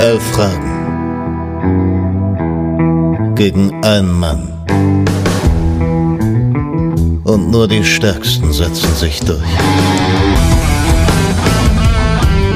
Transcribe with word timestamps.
Elf 0.00 0.22
Fragen 0.32 0.68
gegen 3.34 3.72
einen 3.84 4.12
Mann. 4.12 4.48
Und 7.24 7.50
nur 7.50 7.66
die 7.68 7.84
Stärksten 7.84 8.52
setzen 8.52 8.94
sich 8.94 9.20
durch. 9.20 9.42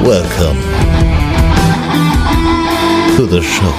Welcome 0.03 0.59
to 3.17 3.25
the 3.25 3.41
show. 3.41 3.73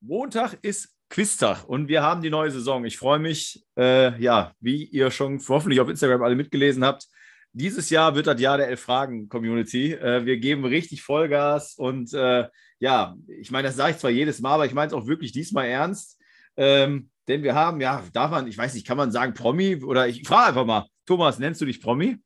Montag 0.00 0.58
ist 0.62 0.88
Quiztag 1.14 1.62
und 1.68 1.86
wir 1.86 2.02
haben 2.02 2.22
die 2.22 2.30
neue 2.30 2.50
Saison. 2.50 2.84
Ich 2.84 2.98
freue 2.98 3.20
mich, 3.20 3.64
äh, 3.78 4.20
ja, 4.20 4.50
wie 4.58 4.82
ihr 4.82 5.12
schon 5.12 5.40
hoffentlich 5.48 5.78
auf 5.78 5.88
Instagram 5.88 6.24
alle 6.24 6.34
mitgelesen 6.34 6.84
habt. 6.84 7.06
Dieses 7.52 7.88
Jahr 7.88 8.16
wird 8.16 8.26
das 8.26 8.40
Jahr 8.40 8.56
der 8.56 8.66
Elf-Fragen-Community. 8.66 9.92
Äh, 9.92 10.26
wir 10.26 10.38
geben 10.38 10.64
richtig 10.64 11.02
Vollgas 11.02 11.76
und 11.76 12.12
äh, 12.14 12.48
ja, 12.80 13.14
ich 13.28 13.52
meine, 13.52 13.68
das 13.68 13.76
sage 13.76 13.92
ich 13.92 13.98
zwar 13.98 14.10
jedes 14.10 14.40
Mal, 14.40 14.54
aber 14.54 14.66
ich 14.66 14.74
meine 14.74 14.88
es 14.88 14.92
auch 14.92 15.06
wirklich 15.06 15.30
diesmal 15.30 15.66
ernst. 15.66 16.20
Ähm, 16.56 17.10
denn 17.28 17.44
wir 17.44 17.54
haben, 17.54 17.80
ja, 17.80 18.02
darf 18.12 18.32
man, 18.32 18.48
ich 18.48 18.58
weiß 18.58 18.74
nicht, 18.74 18.84
kann 18.84 18.96
man 18.96 19.12
sagen 19.12 19.34
Promi 19.34 19.84
oder 19.84 20.08
ich 20.08 20.26
frage 20.26 20.48
einfach 20.48 20.66
mal, 20.66 20.88
Thomas, 21.06 21.38
nennst 21.38 21.60
du 21.60 21.64
dich 21.64 21.80
Promi? 21.80 22.16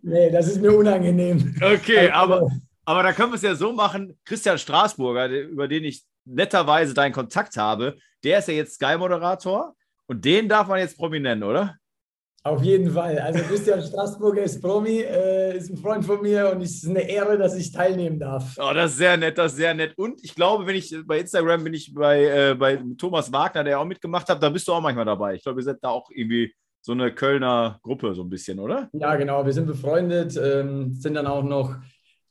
Nee, 0.00 0.30
das 0.30 0.48
ist 0.48 0.62
mir 0.62 0.72
unangenehm. 0.72 1.54
Okay, 1.60 2.08
aber, 2.08 2.48
aber 2.86 3.02
da 3.02 3.12
können 3.12 3.32
wir 3.32 3.36
es 3.36 3.42
ja 3.42 3.54
so 3.54 3.74
machen. 3.74 4.18
Christian 4.24 4.56
Straßburger, 4.56 5.28
über 5.28 5.68
den 5.68 5.84
ich 5.84 6.02
netterweise 6.26 6.92
deinen 6.92 7.12
Kontakt 7.12 7.56
habe, 7.56 7.96
der 8.22 8.40
ist 8.40 8.48
ja 8.48 8.54
jetzt 8.54 8.74
Sky-Moderator 8.74 9.74
und 10.06 10.24
den 10.24 10.48
darf 10.48 10.68
man 10.68 10.78
jetzt 10.78 10.98
Promi 10.98 11.20
nennen, 11.20 11.42
oder? 11.42 11.76
Auf 12.46 12.62
jeden 12.62 12.92
Fall. 12.92 13.18
Also 13.18 13.40
Christian 13.42 13.82
Straßburger 13.82 14.44
ist 14.44 14.62
Promi, 14.62 15.00
äh, 15.00 15.56
ist 15.56 15.68
ein 15.68 15.76
Freund 15.76 16.04
von 16.04 16.22
mir 16.22 16.52
und 16.52 16.62
es 16.62 16.76
ist 16.76 16.88
eine 16.88 17.00
Ehre, 17.00 17.36
dass 17.36 17.56
ich 17.56 17.72
teilnehmen 17.72 18.20
darf. 18.20 18.56
Oh, 18.58 18.72
das 18.72 18.92
ist 18.92 18.98
sehr 18.98 19.16
nett, 19.16 19.36
das 19.36 19.52
ist 19.52 19.58
sehr 19.58 19.74
nett. 19.74 19.98
Und 19.98 20.22
ich 20.22 20.32
glaube, 20.32 20.64
wenn 20.64 20.76
ich 20.76 20.94
bei 21.06 21.18
Instagram 21.18 21.64
bin 21.64 21.74
ich 21.74 21.92
bei, 21.92 22.24
äh, 22.24 22.54
bei 22.54 22.80
Thomas 22.96 23.32
Wagner, 23.32 23.64
der 23.64 23.80
auch 23.80 23.84
mitgemacht 23.84 24.28
hat, 24.28 24.40
da 24.40 24.48
bist 24.48 24.68
du 24.68 24.72
auch 24.72 24.80
manchmal 24.80 25.04
dabei. 25.04 25.34
Ich 25.34 25.42
glaube, 25.42 25.56
wir 25.56 25.64
sind 25.64 25.78
da 25.82 25.88
auch 25.88 26.08
irgendwie 26.12 26.54
so 26.82 26.92
eine 26.92 27.12
Kölner 27.12 27.80
Gruppe, 27.82 28.14
so 28.14 28.22
ein 28.22 28.30
bisschen, 28.30 28.60
oder? 28.60 28.88
Ja, 28.92 29.16
genau. 29.16 29.44
Wir 29.44 29.52
sind 29.52 29.66
befreundet, 29.66 30.36
ähm, 30.40 30.92
sind 30.92 31.14
dann 31.14 31.26
auch 31.26 31.42
noch 31.42 31.74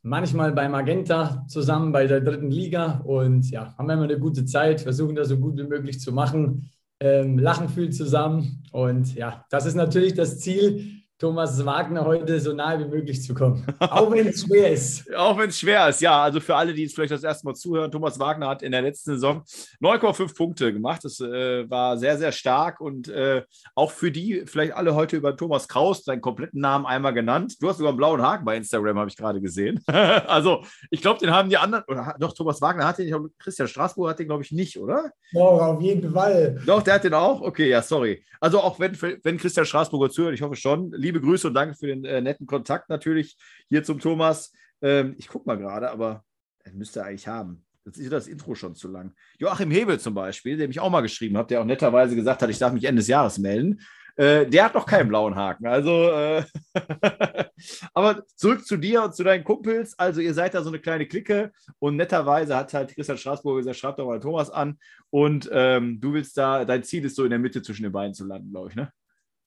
manchmal 0.05 0.53
bei 0.53 0.69
Magenta 0.69 1.45
zusammen 1.47 1.91
bei 1.91 2.07
der 2.07 2.21
dritten 2.21 2.51
Liga 2.51 3.01
und 3.03 3.49
ja, 3.51 3.75
haben 3.77 3.89
immer 3.89 4.03
eine 4.03 4.19
gute 4.19 4.45
Zeit, 4.45 4.81
versuchen 4.81 5.15
das 5.15 5.27
so 5.27 5.37
gut 5.37 5.57
wie 5.57 5.63
möglich 5.63 5.99
zu 5.99 6.13
machen 6.13 6.69
ähm, 6.99 7.37
lachen 7.37 7.69
viel 7.69 7.91
zusammen. 7.91 8.63
Und 8.71 9.15
ja, 9.15 9.45
das 9.49 9.65
ist 9.65 9.75
natürlich 9.75 10.13
das 10.13 10.39
Ziel, 10.39 11.03
Thomas 11.17 11.65
Wagner 11.65 12.03
heute 12.03 12.41
so 12.41 12.51
nahe 12.51 12.79
wie 12.79 12.89
möglich 12.89 13.23
zu 13.23 13.33
kommen. 13.33 13.65
Auch 13.79 14.11
wenn 14.11 14.27
es 14.27 14.41
schwer 14.41 14.71
ist. 14.71 15.13
Auch 15.15 15.37
wenn 15.37 15.47
es 15.47 15.57
schwer 15.57 15.87
ist, 15.87 16.01
ja. 16.01 16.21
Also 16.21 16.41
für 16.41 16.57
alle, 16.57 16.73
die 16.73 16.83
jetzt 16.83 16.95
vielleicht 16.95 17.13
das 17.13 17.23
erste 17.23 17.45
Mal 17.45 17.53
zuhören, 17.53 17.89
Thomas 17.89 18.19
Wagner 18.19 18.49
hat 18.49 18.61
in 18.61 18.73
der 18.73 18.81
letzten 18.81 19.11
Saison 19.11 19.43
9,5 19.81 20.35
Punkte 20.35 20.73
gemacht. 20.73 21.05
Das 21.05 21.21
äh, 21.21 21.69
war 21.69 21.97
sehr, 21.97 22.17
sehr 22.17 22.33
stark. 22.33 22.81
Und 22.81 23.07
äh, 23.07 23.43
auch 23.75 23.91
für 23.91 24.11
die, 24.11 24.43
vielleicht 24.45 24.73
alle 24.73 24.93
heute 24.93 25.15
über 25.15 25.37
Thomas 25.37 25.69
Kraus, 25.69 26.03
seinen 26.03 26.19
kompletten 26.19 26.59
Namen 26.59 26.85
einmal 26.85 27.13
genannt. 27.13 27.55
Du 27.61 27.69
hast 27.69 27.77
sogar 27.77 27.91
einen 27.91 27.97
blauen 27.97 28.21
Haken 28.21 28.43
bei 28.43 28.57
Instagram, 28.57 28.99
habe 28.99 29.09
ich 29.09 29.15
gerade 29.15 29.39
gesehen. 29.39 29.81
also 29.87 30.65
ich 30.91 31.01
glaube, 31.01 31.21
den 31.21 31.31
haben 31.31 31.49
die 31.49 31.57
anderen, 31.57 31.85
oder 31.87 32.13
doch, 32.19 32.33
Thomas 32.33 32.61
Wagner 32.61 32.85
hat 32.85 32.97
den, 32.97 33.05
ich 33.05 33.11
glaube, 33.11 33.29
Christian 33.39 33.69
Straßburg 33.69 34.09
hat 34.09 34.19
den, 34.19 34.27
glaube 34.27 34.43
ich, 34.43 34.51
nicht, 34.51 34.77
oder? 34.77 35.11
Doch, 35.33 35.61
auf 35.61 35.81
jeden 35.81 36.11
Fall. 36.11 36.61
Doch, 36.65 36.81
der 36.81 36.95
hat 36.95 37.05
den 37.05 37.13
auch? 37.13 37.39
Okay, 37.39 37.69
ja, 37.69 37.81
sorry. 37.81 38.21
Also 38.41 38.59
auch 38.59 38.79
wenn, 38.79 38.99
wenn 39.01 39.37
Christian 39.37 39.65
Straßburger 39.65 40.09
zuhört, 40.09 40.33
ich 40.33 40.41
hoffe 40.41 40.55
schon, 40.55 40.91
liebe 41.05 41.21
Grüße 41.21 41.47
und 41.47 41.53
danke 41.53 41.75
für 41.75 41.87
den 41.87 42.03
äh, 42.03 42.19
netten 42.19 42.47
Kontakt 42.47 42.89
natürlich 42.89 43.37
hier 43.69 43.83
zum 43.83 43.99
Thomas. 43.99 44.51
Ähm, 44.81 45.15
ich 45.17 45.27
gucke 45.27 45.47
mal 45.47 45.57
gerade, 45.57 45.91
aber 45.91 46.23
er 46.63 46.73
müsste 46.73 47.03
eigentlich 47.03 47.27
haben. 47.27 47.63
Jetzt 47.85 47.99
ist 47.99 48.11
das 48.11 48.27
Intro 48.27 48.55
schon 48.55 48.73
zu 48.73 48.87
lang. 48.87 49.13
Joachim 49.37 49.69
Hebel 49.69 49.99
zum 49.99 50.15
Beispiel, 50.15 50.57
der 50.57 50.67
mich 50.67 50.79
auch 50.79 50.89
mal 50.89 51.01
geschrieben 51.01 51.37
hat, 51.37 51.51
der 51.51 51.61
auch 51.61 51.65
netterweise 51.65 52.15
gesagt 52.15 52.41
hat, 52.41 52.49
ich 52.49 52.57
darf 52.57 52.73
mich 52.73 52.85
Ende 52.85 53.01
des 53.01 53.07
Jahres 53.07 53.37
melden. 53.37 53.79
Äh, 54.15 54.47
der 54.47 54.65
hat 54.65 54.73
noch 54.73 54.87
keinen 54.87 55.09
blauen 55.09 55.35
Haken. 55.35 55.67
Also, 55.67 56.09
äh 56.09 56.43
aber 57.93 58.25
zurück 58.35 58.65
zu 58.65 58.77
dir 58.77 59.03
und 59.03 59.13
zu 59.13 59.23
deinen 59.23 59.43
Kumpels. 59.43 59.99
Also, 59.99 60.21
ihr 60.21 60.33
seid 60.33 60.55
da 60.55 60.63
so 60.63 60.69
eine 60.69 60.79
kleine 60.79 61.05
Clique 61.05 61.51
und 61.77 61.97
netterweise 61.97 62.55
hat 62.55 62.73
halt 62.73 62.95
Christian 62.95 63.19
Straßburger 63.19 63.59
gesagt, 63.59 63.77
schreibt 63.77 63.99
doch 63.99 64.07
mal 64.07 64.19
Thomas 64.19 64.49
an. 64.49 64.79
Und 65.11 65.47
ähm, 65.51 65.99
du 66.01 66.13
willst 66.13 66.35
da, 66.37 66.65
dein 66.65 66.83
Ziel 66.83 67.05
ist 67.05 67.15
so 67.15 67.25
in 67.25 67.29
der 67.29 67.39
Mitte 67.39 67.61
zwischen 67.61 67.83
den 67.83 67.91
beiden 67.91 68.15
zu 68.15 68.25
landen, 68.25 68.49
glaube 68.49 68.69
ich, 68.69 68.75
ne? 68.75 68.91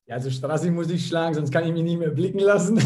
Ja, 0.08 0.14
also 0.14 0.30
Straße 0.30 0.70
muss 0.70 0.90
ich 0.90 1.06
schlagen, 1.06 1.34
sonst 1.34 1.52
kann 1.52 1.66
ich 1.66 1.72
mich 1.72 1.82
nicht 1.82 1.98
mehr 1.98 2.08
blicken 2.08 2.38
lassen. 2.38 2.76
und 2.78 2.82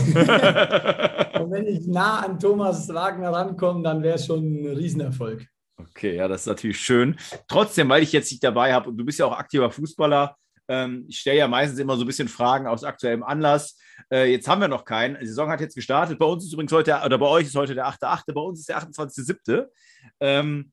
wenn 1.52 1.68
ich 1.68 1.86
nah 1.86 2.18
an 2.18 2.36
Thomas 2.40 2.88
Wagner 2.88 3.30
rankomme, 3.30 3.84
dann 3.84 4.02
wäre 4.02 4.16
es 4.16 4.26
schon 4.26 4.40
ein 4.40 4.76
Riesenerfolg. 4.76 5.46
Okay, 5.76 6.16
ja, 6.16 6.26
das 6.26 6.40
ist 6.40 6.46
natürlich 6.48 6.80
schön. 6.80 7.16
Trotzdem, 7.46 7.88
weil 7.88 8.02
ich 8.02 8.10
jetzt 8.10 8.32
dich 8.32 8.40
dabei 8.40 8.74
habe 8.74 8.90
und 8.90 8.96
du 8.96 9.04
bist 9.04 9.20
ja 9.20 9.26
auch 9.26 9.38
aktiver 9.38 9.70
Fußballer, 9.70 10.36
ähm, 10.66 11.04
ich 11.08 11.20
stelle 11.20 11.38
ja 11.38 11.46
meistens 11.46 11.78
immer 11.78 11.96
so 11.96 12.02
ein 12.02 12.08
bisschen 12.08 12.26
Fragen 12.26 12.66
aus 12.66 12.82
aktuellem 12.82 13.22
Anlass. 13.22 13.78
Äh, 14.10 14.32
jetzt 14.32 14.48
haben 14.48 14.60
wir 14.60 14.68
noch 14.68 14.84
keinen. 14.84 15.16
Die 15.20 15.26
Saison 15.26 15.48
hat 15.48 15.60
jetzt 15.60 15.76
gestartet. 15.76 16.18
Bei 16.18 16.26
uns 16.26 16.44
ist 16.44 16.52
übrigens 16.52 16.72
heute, 16.72 17.00
oder 17.04 17.18
bei 17.18 17.26
euch 17.26 17.46
ist 17.46 17.54
heute 17.54 17.76
der 17.76 17.86
8.8., 17.86 18.32
bei 18.32 18.40
uns 18.40 18.60
ist 18.60 18.68
der 18.68 18.82
28.7. 18.82 19.66
Ähm, 20.18 20.72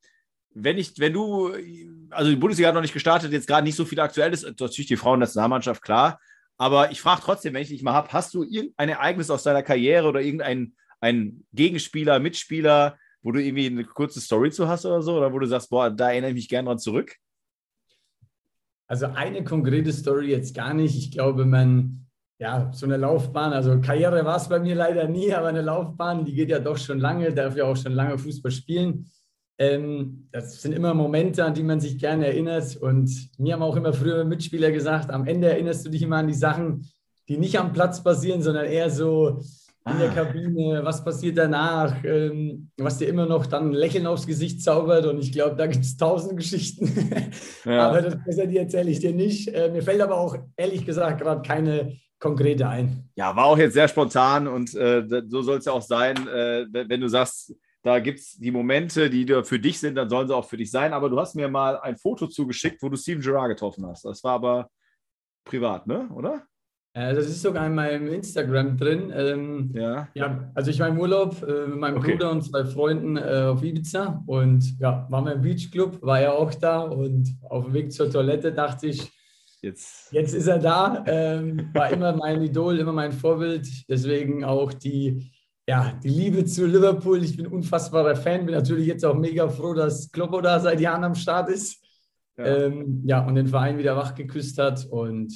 wenn 0.55 0.79
ich, 0.79 0.97
wenn 0.97 1.13
du, 1.13 1.53
also 2.09 2.31
die 2.31 2.35
Bundesliga 2.37 2.69
hat 2.69 2.75
noch 2.75 2.81
nicht 2.81 2.93
gestartet, 2.93 3.31
jetzt 3.31 3.47
gerade 3.47 3.63
nicht 3.63 3.75
so 3.75 3.85
viel 3.85 3.99
aktuell 3.99 4.33
ist, 4.33 4.43
natürlich 4.43 4.87
die 4.87 4.97
Frauennationalmannschaft, 4.97 5.83
klar. 5.83 6.19
Aber 6.59 6.91
ich 6.91 7.01
frage 7.01 7.21
trotzdem, 7.23 7.53
wenn 7.53 7.61
ich 7.61 7.69
dich 7.69 7.81
mal 7.81 7.93
habe, 7.93 8.11
hast 8.11 8.33
du 8.33 8.43
irgendein 8.43 8.89
Ereignis 8.89 9.29
aus 9.29 9.43
deiner 9.43 9.63
Karriere 9.63 10.07
oder 10.07 10.21
irgendein 10.21 10.75
ein 10.99 11.45
Gegenspieler, 11.53 12.19
Mitspieler, 12.19 12.97
wo 13.21 13.31
du 13.31 13.41
irgendwie 13.41 13.67
eine 13.67 13.85
kurze 13.85 14.19
Story 14.19 14.51
zu 14.51 14.67
hast 14.67 14.85
oder 14.85 15.01
so? 15.01 15.17
Oder 15.17 15.31
wo 15.31 15.39
du 15.39 15.47
sagst, 15.47 15.69
boah, 15.69 15.89
da 15.89 16.11
erinnere 16.11 16.31
ich 16.31 16.35
mich 16.35 16.49
gerne 16.49 16.67
dran 16.67 16.79
zurück? 16.79 17.15
Also 18.87 19.05
eine 19.05 19.43
konkrete 19.45 19.93
Story 19.93 20.31
jetzt 20.31 20.53
gar 20.53 20.73
nicht. 20.73 20.97
Ich 20.97 21.11
glaube, 21.11 21.45
man, 21.45 22.07
ja, 22.39 22.69
so 22.73 22.85
eine 22.85 22.97
Laufbahn, 22.97 23.53
also 23.53 23.79
Karriere 23.79 24.25
war 24.25 24.37
es 24.37 24.49
bei 24.49 24.59
mir 24.59 24.75
leider 24.75 25.07
nie, 25.07 25.33
aber 25.33 25.47
eine 25.47 25.61
Laufbahn, 25.61 26.25
die 26.25 26.33
geht 26.33 26.49
ja 26.49 26.59
doch 26.59 26.77
schon 26.77 26.99
lange, 26.99 27.33
darf 27.33 27.55
ja 27.55 27.65
auch 27.65 27.77
schon 27.77 27.93
lange 27.93 28.17
Fußball 28.17 28.51
spielen. 28.51 29.09
Ähm, 29.59 30.29
das 30.31 30.61
sind 30.61 30.71
immer 30.71 30.93
Momente, 30.93 31.43
an 31.43 31.53
die 31.53 31.63
man 31.63 31.81
sich 31.81 31.97
gerne 31.97 32.27
erinnert. 32.27 32.77
Und 32.77 33.29
mir 33.37 33.53
haben 33.53 33.61
auch 33.61 33.75
immer 33.75 33.91
früher 33.91 34.23
Mitspieler 34.23 34.71
gesagt, 34.71 35.11
am 35.11 35.27
Ende 35.27 35.49
erinnerst 35.49 35.85
du 35.85 35.89
dich 35.89 36.01
immer 36.01 36.17
an 36.17 36.27
die 36.27 36.33
Sachen, 36.33 36.89
die 37.27 37.37
nicht 37.37 37.59
am 37.59 37.73
Platz 37.73 38.01
passieren, 38.01 38.41
sondern 38.41 38.65
eher 38.65 38.89
so 38.89 39.41
in 39.85 39.99
der 39.99 40.11
ah. 40.11 40.13
Kabine, 40.13 40.81
was 40.83 41.03
passiert 41.03 41.37
danach, 41.37 42.03
ähm, 42.03 42.69
was 42.77 42.97
dir 42.97 43.07
immer 43.07 43.25
noch 43.25 43.45
dann 43.45 43.69
ein 43.69 43.73
Lächeln 43.73 44.07
aufs 44.07 44.27
Gesicht 44.27 44.63
zaubert. 44.63 45.05
Und 45.05 45.19
ich 45.19 45.31
glaube, 45.31 45.55
da 45.57 45.67
gibt 45.67 45.83
es 45.83 45.97
tausend 45.97 46.37
Geschichten. 46.37 46.91
Ja. 47.65 47.87
aber 47.89 48.01
das 48.01 48.17
besser, 48.23 48.47
die 48.47 48.57
erzähle 48.57 48.91
ich 48.91 48.99
dir 48.99 49.13
nicht. 49.13 49.49
Äh, 49.49 49.71
mir 49.71 49.81
fällt 49.81 50.01
aber 50.01 50.17
auch 50.17 50.37
ehrlich 50.55 50.85
gesagt 50.85 51.21
gerade 51.21 51.41
keine 51.41 51.97
konkrete 52.19 52.67
ein. 52.67 53.09
Ja, 53.15 53.35
war 53.35 53.45
auch 53.45 53.57
jetzt 53.57 53.73
sehr 53.73 53.87
spontan 53.87 54.47
und 54.47 54.73
äh, 54.75 55.03
so 55.27 55.41
soll 55.41 55.57
es 55.57 55.65
ja 55.65 55.71
auch 55.71 55.81
sein, 55.81 56.15
äh, 56.27 56.65
wenn 56.71 57.01
du 57.01 57.07
sagst, 57.07 57.53
da 57.81 57.99
gibt 57.99 58.19
es 58.19 58.37
die 58.37 58.51
Momente, 58.51 59.09
die 59.09 59.25
für 59.43 59.59
dich 59.59 59.79
sind, 59.79 59.95
dann 59.95 60.09
sollen 60.09 60.27
sie 60.27 60.35
auch 60.35 60.47
für 60.47 60.57
dich 60.57 60.71
sein. 60.71 60.93
Aber 60.93 61.09
du 61.09 61.19
hast 61.19 61.35
mir 61.35 61.47
mal 61.47 61.79
ein 61.79 61.97
Foto 61.97 62.27
zugeschickt, 62.27 62.81
wo 62.81 62.89
du 62.89 62.97
Steven 62.97 63.21
Gerrard 63.21 63.49
getroffen 63.49 63.85
hast. 63.85 64.05
Das 64.05 64.23
war 64.23 64.33
aber 64.33 64.69
privat, 65.45 65.87
ne? 65.87 66.09
Oder? 66.13 66.43
Äh, 66.93 67.13
das 67.13 67.27
ist 67.27 67.41
sogar 67.41 67.67
in 67.67 67.75
meinem 67.75 68.07
Instagram 68.07 68.77
drin. 68.77 69.13
Ähm, 69.15 69.71
ja. 69.73 70.07
ja. 70.13 70.51
Also 70.55 70.71
ich 70.71 70.79
war 70.79 70.89
im 70.89 70.99
Urlaub 70.99 71.41
äh, 71.43 71.67
mit 71.67 71.77
meinem 71.77 71.97
okay. 71.97 72.11
Bruder 72.11 72.31
und 72.31 72.41
zwei 72.43 72.65
Freunden 72.65 73.15
äh, 73.17 73.45
auf 73.49 73.63
Ibiza 73.63 74.23
und 74.25 74.79
ja, 74.79 75.07
waren 75.09 75.25
wir 75.25 75.33
im 75.33 75.41
Beachclub, 75.41 76.01
war 76.01 76.19
er 76.19 76.33
auch 76.33 76.53
da 76.53 76.81
und 76.81 77.37
auf 77.49 77.65
dem 77.65 77.73
Weg 77.73 77.93
zur 77.93 78.09
Toilette 78.09 78.51
dachte 78.51 78.87
ich, 78.87 79.09
jetzt, 79.61 80.11
jetzt 80.11 80.33
ist 80.33 80.47
er 80.47 80.59
da. 80.59 81.03
Ähm, 81.05 81.69
war 81.73 81.91
immer 81.91 82.13
mein 82.13 82.41
Idol, 82.41 82.79
immer 82.79 82.93
mein 82.93 83.11
Vorbild. 83.11 83.67
Deswegen 83.87 84.43
auch 84.43 84.73
die 84.73 85.31
ja, 85.69 85.93
die 86.03 86.09
Liebe 86.09 86.43
zu 86.45 86.65
Liverpool. 86.65 87.23
Ich 87.23 87.37
bin 87.37 87.45
unfassbarer 87.45 88.15
Fan, 88.15 88.47
bin 88.47 88.55
natürlich 88.55 88.87
jetzt 88.87 89.05
auch 89.05 89.13
mega 89.13 89.47
froh, 89.47 89.75
dass 89.75 90.11
Kloppo 90.11 90.41
da 90.41 90.59
seit 90.59 90.79
Jahren 90.79 91.03
am 91.03 91.13
Start 91.13 91.47
ist. 91.47 91.85
Ja, 92.37 92.45
ähm, 92.45 93.03
ja 93.05 93.23
und 93.23 93.35
den 93.35 93.45
Verein 93.45 93.77
wieder 93.77 93.95
wach 93.95 94.15
geküsst 94.15 94.57
hat. 94.57 94.87
Und 94.89 95.31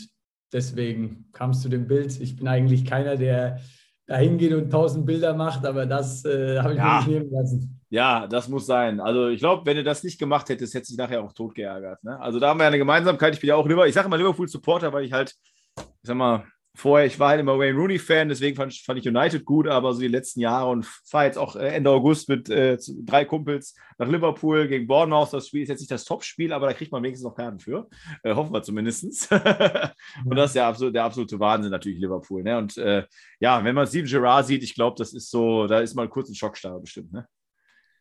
deswegen 0.52 1.30
kam 1.34 1.52
es 1.52 1.62
zu 1.62 1.70
dem 1.70 1.88
Bild. 1.88 2.20
Ich 2.20 2.36
bin 2.36 2.48
eigentlich 2.48 2.84
keiner, 2.84 3.16
der 3.16 3.60
da 4.08 4.18
hingeht 4.18 4.54
und 4.54 4.72
tausend 4.72 5.06
Bilder 5.06 5.36
macht, 5.36 5.68
aber 5.68 5.86
das 5.86 6.26
äh, 6.26 6.60
habe 6.60 6.74
ich 6.74 6.80
ja. 6.80 6.86
mir 6.86 6.98
nicht 6.98 7.08
nehmen 7.10 7.32
lassen. 7.32 7.80
Ja, 7.92 8.26
das 8.26 8.50
muss 8.50 8.66
sein. 8.66 9.00
Also 9.00 9.28
ich 9.28 9.38
glaube, 9.38 9.68
wenn 9.68 9.78
du 9.78 9.84
das 9.84 10.04
nicht 10.04 10.18
gemacht 10.18 10.50
hättest, 10.50 10.74
du 10.74 10.80
dich 10.80 10.98
nachher 10.98 11.24
auch 11.24 11.34
tot 11.34 11.54
geärgert. 11.54 12.04
Ne? 12.04 12.20
Also 12.20 12.40
da 12.40 12.50
haben 12.50 12.60
wir 12.60 12.66
eine 12.66 12.80
Gemeinsamkeit. 12.80 13.36
Ich 13.36 13.40
bin 13.40 13.50
ja 13.50 13.56
auch 13.56 13.68
Liverpool, 13.68 13.88
ich 13.88 13.94
sage 13.94 14.08
immer 14.08 14.18
Liverpool-Supporter, 14.18 14.92
weil 14.92 15.06
ich 15.06 15.14
halt, 15.14 15.36
ich 15.78 15.84
sag 16.02 16.18
mal, 16.18 16.44
vorher, 16.76 17.06
ich 17.06 17.20
war 17.20 17.30
halt 17.30 17.40
immer 17.40 17.58
Wayne 17.58 17.78
Rooney-Fan, 17.78 18.30
deswegen 18.30 18.56
fand, 18.56 18.74
fand, 18.74 19.00
ich 19.00 19.08
United 19.08 19.46
gut, 19.46 19.68
aber 19.68 19.94
so 19.94 20.02
die 20.02 20.08
letzten 20.08 20.40
Jahre 20.40 20.72
und 20.72 20.86
fahre 20.86 21.26
jetzt 21.26 21.38
auch 21.38 21.56
äh, 21.56 21.68
Ende 21.68 21.92
August 21.92 22.30
mit 22.30 22.50
äh, 22.50 22.78
drei 23.04 23.26
Kumpels 23.26 23.76
nach 23.98 24.08
Liverpool 24.08 24.68
gegen 24.68 24.88
Bournemouth. 24.88 25.34
Das 25.34 25.48
Spiel 25.48 25.62
ist 25.62 25.70
jetzt 25.70 25.82
nicht 25.82 25.92
das 25.92 26.06
Top-Spiel, 26.06 26.52
aber 26.52 26.68
da 26.68 26.74
kriegt 26.74 26.92
man 26.92 27.04
wenigstens 27.04 27.28
noch 27.28 27.36
Karten 27.36 27.60
für. 27.60 27.88
Äh, 28.24 28.34
hoffen 28.34 28.54
wir 28.54 28.64
zumindest. 28.64 29.32
und 30.26 30.36
das 30.36 30.50
ist 30.50 30.56
der 30.56 30.66
absolute, 30.66 30.94
der 30.94 31.04
absolute 31.04 31.40
Wahnsinn 31.40 31.72
natürlich, 31.72 32.00
Liverpool. 32.00 32.44
Ne? 32.44 32.58
Und 32.58 32.78
äh, 32.78 33.06
ja, 33.40 33.64
wenn 33.64 33.76
man 33.76 33.86
Steven 33.88 34.10
Gerrard 34.10 34.48
sieht, 34.48 34.64
ich 34.64 34.74
glaube, 34.74 34.96
das 34.98 35.14
ist 35.14 35.30
so, 35.30 35.68
da 35.68 35.80
ist 35.80 35.94
mal 35.94 36.10
kurz 36.10 36.30
ein 36.30 36.36
Schockstarre 36.36 36.80
bestimmt. 36.80 37.14
Ne? 37.14 37.28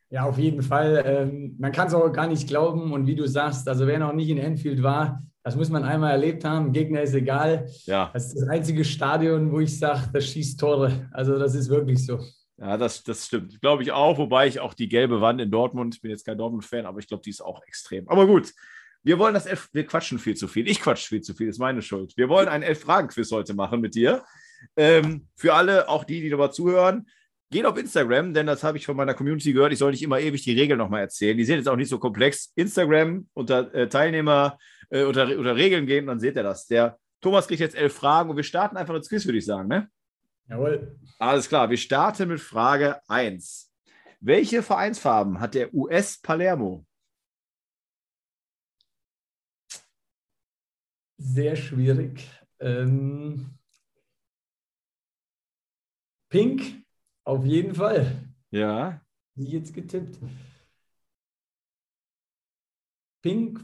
Ja, 0.08 0.24
auf 0.24 0.38
jeden 0.38 0.62
Fall. 0.62 1.02
Ähm, 1.06 1.56
man 1.58 1.72
kann 1.72 1.88
es 1.88 1.94
auch 1.94 2.10
gar 2.10 2.26
nicht 2.26 2.48
glauben. 2.48 2.92
Und 2.92 3.06
wie 3.06 3.14
du 3.14 3.26
sagst, 3.26 3.68
also 3.68 3.86
wer 3.86 3.98
noch 3.98 4.12
nicht 4.12 4.28
in 4.28 4.38
Enfield 4.38 4.82
war, 4.82 5.22
das 5.42 5.56
muss 5.56 5.70
man 5.70 5.84
einmal 5.84 6.12
erlebt 6.12 6.44
haben. 6.44 6.72
Gegner 6.72 7.02
ist 7.02 7.14
egal. 7.14 7.68
Ja. 7.84 8.10
Das 8.12 8.26
ist 8.26 8.40
das 8.40 8.48
einzige 8.48 8.84
Stadion, 8.84 9.50
wo 9.50 9.60
ich 9.60 9.78
sage, 9.78 10.08
das 10.12 10.26
schießt 10.26 10.58
Tore. 10.58 11.08
Also 11.12 11.38
das 11.38 11.54
ist 11.54 11.68
wirklich 11.68 12.04
so. 12.04 12.20
Ja, 12.58 12.76
das, 12.76 13.02
das 13.02 13.26
stimmt. 13.26 13.60
Glaube 13.60 13.82
ich 13.82 13.90
auch, 13.90 14.18
wobei 14.18 14.46
ich 14.46 14.60
auch 14.60 14.74
die 14.74 14.88
gelbe 14.88 15.20
Wand 15.20 15.40
in 15.40 15.50
Dortmund, 15.50 15.96
ich 15.96 16.00
bin 16.00 16.12
jetzt 16.12 16.24
kein 16.24 16.38
Dortmund-Fan, 16.38 16.86
aber 16.86 17.00
ich 17.00 17.08
glaube, 17.08 17.22
die 17.24 17.30
ist 17.30 17.40
auch 17.40 17.62
extrem. 17.64 18.08
Aber 18.08 18.26
gut, 18.26 18.52
wir 19.02 19.18
wollen 19.18 19.34
das 19.34 19.46
Elf, 19.46 19.68
wir 19.72 19.84
quatschen 19.84 20.20
viel 20.20 20.36
zu 20.36 20.46
viel. 20.46 20.68
Ich 20.68 20.80
quatsch 20.80 21.08
viel 21.08 21.22
zu 21.22 21.34
viel, 21.34 21.48
ist 21.48 21.58
meine 21.58 21.82
Schuld. 21.82 22.16
Wir 22.16 22.28
wollen 22.28 22.46
ein 22.46 22.62
Elf-Fragen-Quiz 22.62 23.32
heute 23.32 23.54
machen 23.54 23.80
mit 23.80 23.96
dir. 23.96 24.22
Ähm, 24.76 25.26
für 25.34 25.54
alle, 25.54 25.88
auch 25.88 26.04
die, 26.04 26.20
die 26.20 26.30
nochmal 26.30 26.52
zuhören, 26.52 27.08
geht 27.52 27.66
auf 27.66 27.78
Instagram, 27.78 28.34
denn 28.34 28.46
das 28.46 28.64
habe 28.64 28.78
ich 28.78 28.86
von 28.86 28.96
meiner 28.96 29.14
Community 29.14 29.52
gehört. 29.52 29.72
Ich 29.72 29.78
soll 29.78 29.92
nicht 29.92 30.02
immer 30.02 30.18
ewig 30.18 30.42
die 30.42 30.58
Regeln 30.58 30.78
nochmal 30.78 31.02
erzählen. 31.02 31.36
Die 31.36 31.44
sind 31.44 31.58
jetzt 31.58 31.68
auch 31.68 31.76
nicht 31.76 31.88
so 31.88 32.00
komplex. 32.00 32.52
Instagram 32.56 33.28
unter 33.34 33.72
äh, 33.74 33.88
Teilnehmer 33.88 34.58
äh, 34.92 35.04
unter, 35.04 35.26
unter 35.38 35.56
Regeln 35.56 35.86
gehen, 35.86 36.06
dann 36.06 36.20
seht 36.20 36.36
ihr 36.36 36.42
das. 36.42 36.66
Der 36.66 36.98
Thomas 37.20 37.46
kriegt 37.46 37.60
jetzt 37.60 37.74
elf 37.74 37.94
Fragen 37.94 38.30
und 38.30 38.36
wir 38.36 38.44
starten 38.44 38.76
einfach 38.76 38.94
ins 38.94 39.08
Quiz, 39.08 39.24
würde 39.24 39.38
ich 39.38 39.46
sagen, 39.46 39.68
ne? 39.68 39.88
Jawohl. 40.48 40.98
Alles 41.18 41.48
klar, 41.48 41.70
wir 41.70 41.76
starten 41.76 42.28
mit 42.28 42.40
Frage 42.40 43.00
1. 43.08 43.72
Welche 44.20 44.62
Vereinsfarben 44.62 45.40
hat 45.40 45.54
der 45.54 45.72
US 45.72 46.20
Palermo? 46.20 46.84
Sehr 51.16 51.56
schwierig. 51.56 52.28
Ähm, 52.60 53.58
Pink, 56.28 56.81
auf 57.24 57.44
jeden 57.44 57.74
Fall. 57.74 58.22
Ja. 58.50 59.00
Wie 59.34 59.48
jetzt 59.48 59.74
getippt. 59.74 60.18
Pink, 63.22 63.60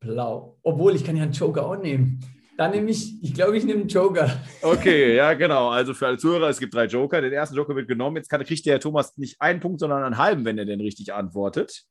Blau. 0.00 0.58
Obwohl, 0.62 0.96
ich 0.96 1.04
kann 1.04 1.16
ja 1.16 1.22
einen 1.22 1.32
Joker 1.32 1.64
auch 1.66 1.76
nehmen. 1.76 2.20
Dann 2.58 2.72
nehme 2.72 2.90
ich, 2.90 3.22
ich 3.22 3.32
glaube, 3.32 3.56
ich 3.56 3.64
nehme 3.64 3.80
einen 3.80 3.88
Joker. 3.88 4.30
Okay, 4.60 5.16
ja, 5.16 5.32
genau. 5.34 5.70
Also 5.70 5.94
für 5.94 6.08
alle 6.08 6.18
Zuhörer, 6.18 6.48
es 6.48 6.58
gibt 6.58 6.74
drei 6.74 6.86
Joker. 6.86 7.20
Den 7.20 7.32
ersten 7.32 7.56
Joker 7.56 7.74
wird 7.74 7.88
genommen. 7.88 8.16
Jetzt 8.16 8.28
kann, 8.28 8.44
kriegt 8.44 8.66
der 8.66 8.80
Thomas 8.80 9.16
nicht 9.16 9.40
einen 9.40 9.60
Punkt, 9.60 9.80
sondern 9.80 10.02
einen 10.02 10.18
halben, 10.18 10.44
wenn 10.44 10.58
er 10.58 10.64
den 10.64 10.80
richtig 10.80 11.14
antwortet. 11.14 11.84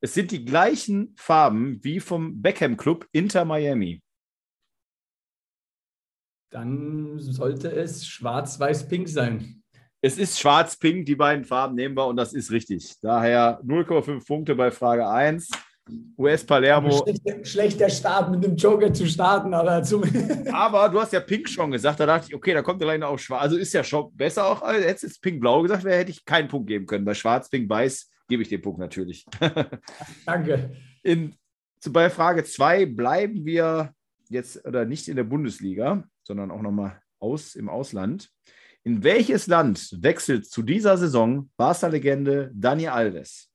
Es 0.00 0.14
sind 0.14 0.30
die 0.30 0.44
gleichen 0.44 1.14
Farben 1.16 1.78
wie 1.82 2.00
vom 2.00 2.40
Beckham 2.40 2.76
Club 2.76 3.06
Inter 3.12 3.44
Miami. 3.44 4.02
Dann 6.50 7.18
sollte 7.18 7.70
es 7.70 8.06
schwarz-weiß-pink 8.06 9.08
sein. 9.08 9.62
Es 10.00 10.16
ist 10.16 10.38
schwarz-pink, 10.38 11.06
die 11.06 11.16
beiden 11.16 11.44
Farben 11.44 11.74
nehmen 11.74 11.96
wir 11.96 12.06
und 12.06 12.16
das 12.16 12.32
ist 12.32 12.50
richtig. 12.50 12.94
Daher 13.02 13.60
0,5 13.64 14.26
Punkte 14.26 14.54
bei 14.54 14.70
Frage 14.70 15.08
1. 15.08 15.50
US 16.16 16.44
Palermo. 16.44 17.02
Schlechter, 17.02 17.44
schlechter, 17.44 17.90
Start 17.90 18.30
mit 18.30 18.44
dem 18.44 18.56
Joker 18.56 18.92
zu 18.92 19.06
starten, 19.06 19.54
aber 19.54 19.82
Aber 20.52 20.88
du 20.88 21.00
hast 21.00 21.12
ja 21.12 21.20
Pink 21.20 21.48
schon 21.48 21.70
gesagt, 21.70 21.98
da 22.00 22.06
dachte 22.06 22.26
ich, 22.28 22.34
okay, 22.34 22.52
da 22.52 22.62
kommt 22.62 22.80
der 22.80 22.88
Line 22.88 23.06
auch 23.06 23.18
schwarz. 23.18 23.42
Also 23.42 23.56
ist 23.56 23.72
ja 23.72 23.82
schon 23.82 24.14
besser 24.14 24.46
auch. 24.46 24.66
Hättest 24.66 25.02
jetzt 25.02 25.22
Pink-Blau 25.22 25.62
gesagt, 25.62 25.84
wäre, 25.84 25.98
hätte 25.98 26.10
ich 26.10 26.24
keinen 26.24 26.48
Punkt 26.48 26.68
geben 26.68 26.86
können. 26.86 27.04
Bei 27.04 27.14
Schwarz, 27.14 27.48
Pink, 27.48 27.68
Weiß 27.68 28.10
gebe 28.28 28.42
ich 28.42 28.48
den 28.48 28.62
Punkt 28.62 28.78
natürlich. 28.78 29.24
Danke. 30.26 30.76
In, 31.02 31.34
bei 31.90 32.10
Frage 32.10 32.44
2 32.44 32.86
bleiben 32.86 33.44
wir 33.44 33.92
jetzt 34.28 34.64
oder 34.66 34.84
nicht 34.84 35.08
in 35.08 35.16
der 35.16 35.24
Bundesliga, 35.24 36.04
sondern 36.28 36.52
auch 36.52 36.62
nochmal 36.62 37.02
aus 37.18 37.56
im 37.56 37.68
Ausland. 37.68 38.30
In 38.84 39.02
welches 39.02 39.48
Land 39.48 39.96
wechselt 40.00 40.46
zu 40.46 40.62
dieser 40.62 40.96
Saison 40.96 41.50
Barca-Legende 41.56 42.52
Dani 42.54 42.86
Alves? 42.86 43.50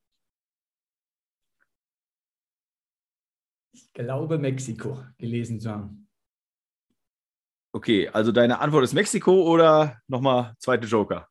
glaube 3.94 4.40
Mexiko 4.40 5.06
gelesen 5.18 5.60
zu 5.60 5.70
haben. 5.70 6.10
Okay, 7.76 8.10
also 8.10 8.32
deine 8.32 8.60
Antwort 8.60 8.84
ist 8.84 8.94
Mexiko 8.94 9.50
oder 9.52 10.02
nochmal 10.08 10.56
zweite 10.60 10.88
Joker? 10.88 11.30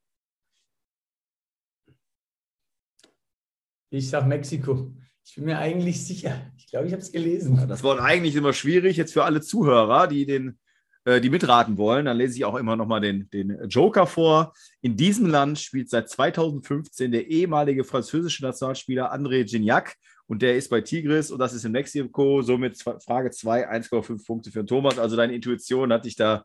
Ich 3.90 4.08
sage 4.08 4.26
Mexiko. 4.26 4.94
Ich 5.24 5.34
bin 5.36 5.44
mir 5.44 5.58
eigentlich 5.58 6.04
sicher. 6.04 6.52
Ich 6.56 6.66
glaube, 6.66 6.86
ich 6.86 6.92
habe 6.92 7.02
es 7.02 7.12
gelesen. 7.12 7.56
Ja, 7.56 7.66
das 7.66 7.82
Wort 7.82 8.00
eigentlich 8.00 8.34
immer 8.34 8.52
schwierig 8.52 8.96
jetzt 8.96 9.12
für 9.12 9.24
alle 9.24 9.40
Zuhörer, 9.40 10.08
die 10.08 10.24
den 10.24 10.58
die 11.06 11.30
mitraten 11.30 11.78
wollen, 11.78 12.06
dann 12.06 12.16
lese 12.16 12.36
ich 12.36 12.44
auch 12.44 12.54
immer 12.54 12.76
nochmal 12.76 13.00
den, 13.00 13.28
den 13.30 13.68
Joker 13.68 14.06
vor. 14.06 14.52
In 14.80 14.96
diesem 14.96 15.26
Land 15.26 15.58
spielt 15.58 15.90
seit 15.90 16.08
2015 16.08 17.10
der 17.10 17.26
ehemalige 17.28 17.84
französische 17.84 18.44
Nationalspieler 18.44 19.12
André 19.12 19.44
Gignac 19.44 19.96
und 20.32 20.40
der 20.40 20.56
ist 20.56 20.70
bei 20.70 20.80
Tigris 20.80 21.30
und 21.30 21.38
das 21.40 21.52
ist 21.52 21.64
in 21.64 21.72
Mexiko. 21.72 22.40
Somit 22.40 22.82
Frage 23.04 23.30
2, 23.30 23.70
1,5 23.70 24.26
Punkte 24.26 24.50
für 24.50 24.64
Thomas. 24.64 24.98
Also 24.98 25.14
deine 25.14 25.34
Intuition 25.34 25.92
hat 25.92 26.04
dich 26.04 26.16
da 26.16 26.44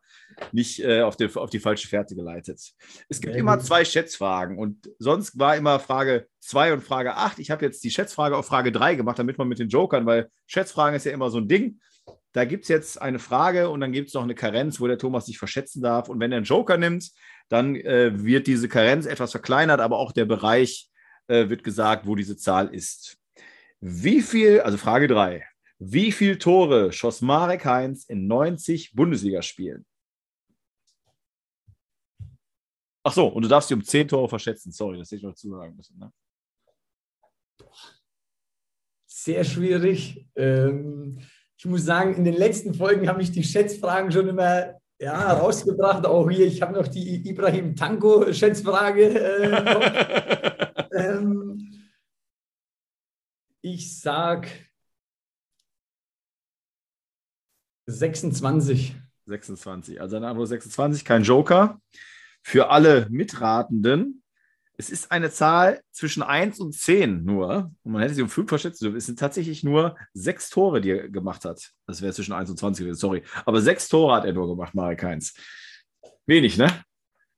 nicht 0.52 0.84
äh, 0.84 1.04
auf, 1.04 1.16
die, 1.16 1.34
auf 1.34 1.50
die 1.50 1.60
falsche 1.60 1.88
Fährte 1.88 2.14
geleitet. 2.14 2.60
Es 3.08 3.22
gibt 3.22 3.34
Sehr 3.34 3.40
immer 3.40 3.60
zwei 3.60 3.86
Schätzfragen 3.86 4.58
und 4.58 4.90
sonst 5.00 5.40
war 5.40 5.56
immer 5.56 5.80
Frage 5.80 6.28
2 6.42 6.74
und 6.74 6.84
Frage 6.84 7.16
8. 7.16 7.40
Ich 7.40 7.52
habe 7.52 7.64
jetzt 7.64 7.84
die 7.84 7.92
Schätzfrage 7.92 8.36
auf 8.36 8.48
Frage 8.48 8.72
3 8.74 8.96
gemacht, 8.96 9.20
damit 9.20 9.38
man 9.38 9.48
mit 9.48 9.60
den 9.60 9.70
Jokern, 9.70 10.06
weil 10.06 10.30
Schätzfragen 10.48 10.96
ist 10.96 11.06
ja 11.06 11.14
immer 11.14 11.30
so 11.30 11.38
ein 11.38 11.48
Ding. 11.48 11.80
Da 12.38 12.46
gibt 12.46 12.66
es 12.66 12.70
jetzt 12.70 13.02
eine 13.02 13.18
Frage 13.18 13.68
und 13.68 13.80
dann 13.80 13.92
gibt 13.92 14.10
es 14.10 14.14
noch 14.14 14.22
eine 14.22 14.36
Karenz, 14.36 14.80
wo 14.80 14.86
der 14.86 15.00
Thomas 15.00 15.26
sich 15.26 15.40
verschätzen 15.40 15.82
darf. 15.82 16.08
Und 16.08 16.20
wenn 16.20 16.32
er 16.32 16.38
einen 16.38 16.46
Joker 16.46 16.78
nimmt, 16.78 17.10
dann 17.50 17.76
äh, 17.76 18.12
wird 18.24 18.46
diese 18.46 18.70
Karenz 18.70 19.08
etwas 19.08 19.32
verkleinert, 19.32 19.80
aber 19.80 19.98
auch 19.98 20.12
der 20.12 20.26
Bereich 20.26 20.88
äh, 21.30 21.50
wird 21.50 21.64
gesagt, 21.64 22.06
wo 22.06 22.14
diese 22.14 22.38
Zahl 22.38 22.68
ist. 22.72 23.18
Wie 23.80 24.22
viel, 24.22 24.62
also 24.62 24.78
Frage 24.78 25.08
3, 25.08 25.48
wie 25.80 26.12
viele 26.12 26.38
Tore 26.38 26.92
schoss 26.92 27.22
Marek 27.22 27.66
Heinz 27.66 28.06
in 28.06 28.28
90 28.28 28.94
Bundesligaspielen? 28.94 29.84
Ach 33.02 33.14
so, 33.14 33.30
und 33.30 33.42
du 33.42 33.48
darfst 33.48 33.72
dich 33.72 33.78
um 33.78 33.84
10 33.84 34.10
Tore 34.10 34.30
verschätzen. 34.30 34.72
Sorry, 34.72 35.00
das 35.00 35.08
hätte 35.08 35.16
ich 35.16 35.24
noch 35.24 35.34
zusagen 35.34 35.76
müssen. 35.76 35.98
Ne? 35.98 36.14
Sehr 39.08 39.44
schwierig. 39.44 40.30
Ähm, 40.36 41.20
ich 41.58 41.66
muss 41.66 41.86
sagen, 41.86 42.16
in 42.16 42.24
den 42.24 42.36
letzten 42.36 42.74
Folgen 42.76 43.10
habe 43.10 43.22
ich 43.22 43.32
die 43.32 43.44
Schätzfragen 43.44 44.12
schon 44.12 44.28
immer 44.28 44.76
ja, 45.00 45.34
rausgebracht. 45.34 46.06
Auch 46.06 46.30
hier, 46.30 46.46
ich 46.46 46.62
habe 46.62 46.74
noch 46.74 46.88
die 46.88 47.28
Ibrahim 47.28 47.76
Tanko-Schätzfrage. 47.76 49.20
Äh, 49.20 50.88
ähm, 50.94 51.90
ich 53.62 54.00
sag 54.00 54.48
26. 57.88 58.96
26. 59.26 60.00
Also 60.00 60.18
eine 60.18 60.28
Antwort 60.28 60.50
26, 60.50 61.04
kein 61.04 61.24
Joker. 61.24 61.82
Für 62.44 62.70
alle 62.70 63.08
Mitratenden, 63.10 64.24
es 64.78 64.92
ist 64.92 65.12
eine 65.12 65.32
Zahl 65.32 65.82
zwischen 65.92 66.22
1 66.22 66.60
und 66.60 66.74
10 66.74 67.26
nur. 67.26 67.72
Und 67.84 67.92
man 67.92 68.02
hätte 68.02 68.14
sie 68.14 68.22
um 68.22 68.30
5 68.30 68.48
verschätzt. 68.48 68.84
Es 68.84 69.08
sind 69.08 69.18
tatsächlich 69.18 69.64
nur 69.64 69.98
sechs 70.14 70.50
Tore, 70.50 70.82
die 70.82 70.92
er 70.92 71.10
gemacht 71.10 71.46
hat. 71.46 71.72
Das 71.88 72.02
wäre 72.02 72.14
zwischen 72.14 72.34
1 72.34 72.52
und 72.52 72.58
20 72.58 72.86
gewesen, 72.86 73.00
sorry. 73.00 73.24
Aber 73.46 73.60
sechs 73.60 73.90
Tore 73.90 74.16
hat 74.16 74.26
er 74.26 74.34
nur 74.34 74.48
gemacht, 74.48 74.76
Marek 74.76 75.02
Heinz. 75.02 75.34
Wenig, 76.28 76.58
ne? 76.58 76.72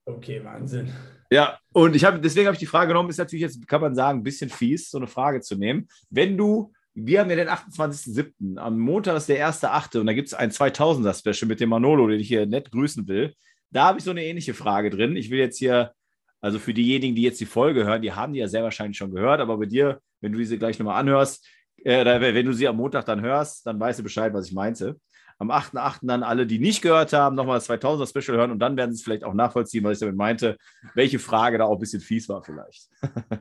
Okay, 0.06 0.44
Wahnsinn. 0.44 0.92
Ja, 1.32 1.60
und 1.72 1.96
ich 1.96 2.04
habe, 2.04 2.20
deswegen 2.20 2.48
habe 2.48 2.56
ich 2.56 2.60
die 2.60 2.66
Frage 2.66 2.90
genommen, 2.90 3.10
ist 3.10 3.18
natürlich 3.18 3.44
jetzt, 3.44 3.68
kann 3.68 3.82
man 3.82 3.96
sagen, 3.96 4.20
ein 4.20 4.24
bisschen 4.24 4.50
fies, 4.50 4.90
so 4.90 4.98
eine 4.98 5.08
Frage 5.08 5.40
zu 5.42 5.56
nehmen. 5.56 5.88
Wenn 6.10 6.36
du, 6.36 6.74
wir 6.94 7.22
haben 7.22 7.30
ja 7.30 7.36
den 7.38 7.48
28.07., 7.48 8.58
am 8.58 8.80
Montag 8.80 9.16
ist 9.16 9.30
der 9.30 9.48
1.8. 9.48 10.00
und 10.00 10.08
da 10.08 10.14
gibt 10.14 10.28
es 10.28 10.34
ein 10.34 10.52
2000er-Special 10.52 11.48
mit 11.48 11.60
dem 11.62 11.70
Manolo, 11.70 12.08
den 12.08 12.20
ich 12.20 12.28
hier 12.28 12.48
nett 12.48 12.72
grüßen 12.72 13.08
will. 13.08 13.34
Da 13.72 13.86
habe 13.86 14.00
ich 14.00 14.04
so 14.04 14.12
eine 14.12 14.26
ähnliche 14.26 14.56
Frage 14.56 14.90
drin. 14.90 15.16
Ich 15.16 15.30
will 15.30 15.38
jetzt 15.38 15.60
hier, 15.60 15.94
also 16.42 16.60
für 16.60 16.74
diejenigen, 16.74 17.16
die 17.16 17.24
jetzt 17.24 17.40
die 17.40 17.46
Folge 17.46 17.86
hören, 17.86 18.02
die 18.02 18.14
haben 18.14 18.34
die 18.34 18.40
ja 18.40 18.48
sehr 18.48 18.64
wahrscheinlich 18.64 18.98
schon 18.98 19.14
gehört, 19.14 19.42
aber 19.42 19.58
bei 19.58 19.66
dir, 19.66 20.00
wenn 20.22 20.32
du 20.32 20.38
diese 20.38 20.58
gleich 20.58 20.80
nochmal 20.80 21.00
anhörst, 21.00 21.48
äh, 21.84 22.06
wenn 22.34 22.46
du 22.46 22.54
sie 22.54 22.68
am 22.68 22.78
Montag 22.78 23.06
dann 23.06 23.22
hörst, 23.22 23.66
dann 23.66 23.80
weißt 23.80 24.00
du 24.00 24.04
Bescheid, 24.04 24.34
was 24.34 24.48
ich 24.48 24.54
meinte 24.54 24.98
am 25.40 25.52
8.8. 25.52 26.00
dann 26.06 26.22
alle, 26.22 26.46
die 26.46 26.60
nicht 26.60 26.82
gehört 26.82 27.14
haben, 27.14 27.36
nochmal 27.36 27.58
das 27.58 27.70
2000er 27.70 28.08
Special 28.08 28.38
hören 28.38 28.52
und 28.52 28.60
dann 28.60 28.76
werden 28.76 28.92
sie 28.92 29.00
es 29.00 29.04
vielleicht 29.04 29.24
auch 29.24 29.34
nachvollziehen, 29.34 29.84
was 29.86 29.94
ich 29.94 30.00
damit 30.02 30.18
meinte, 30.18 30.58
welche 30.94 31.18
Frage 31.18 31.58
da 31.58 31.64
auch 31.64 31.78
ein 31.78 31.80
bisschen 31.80 32.02
fies 32.02 32.28
war 32.28 32.44
vielleicht. 32.44 32.90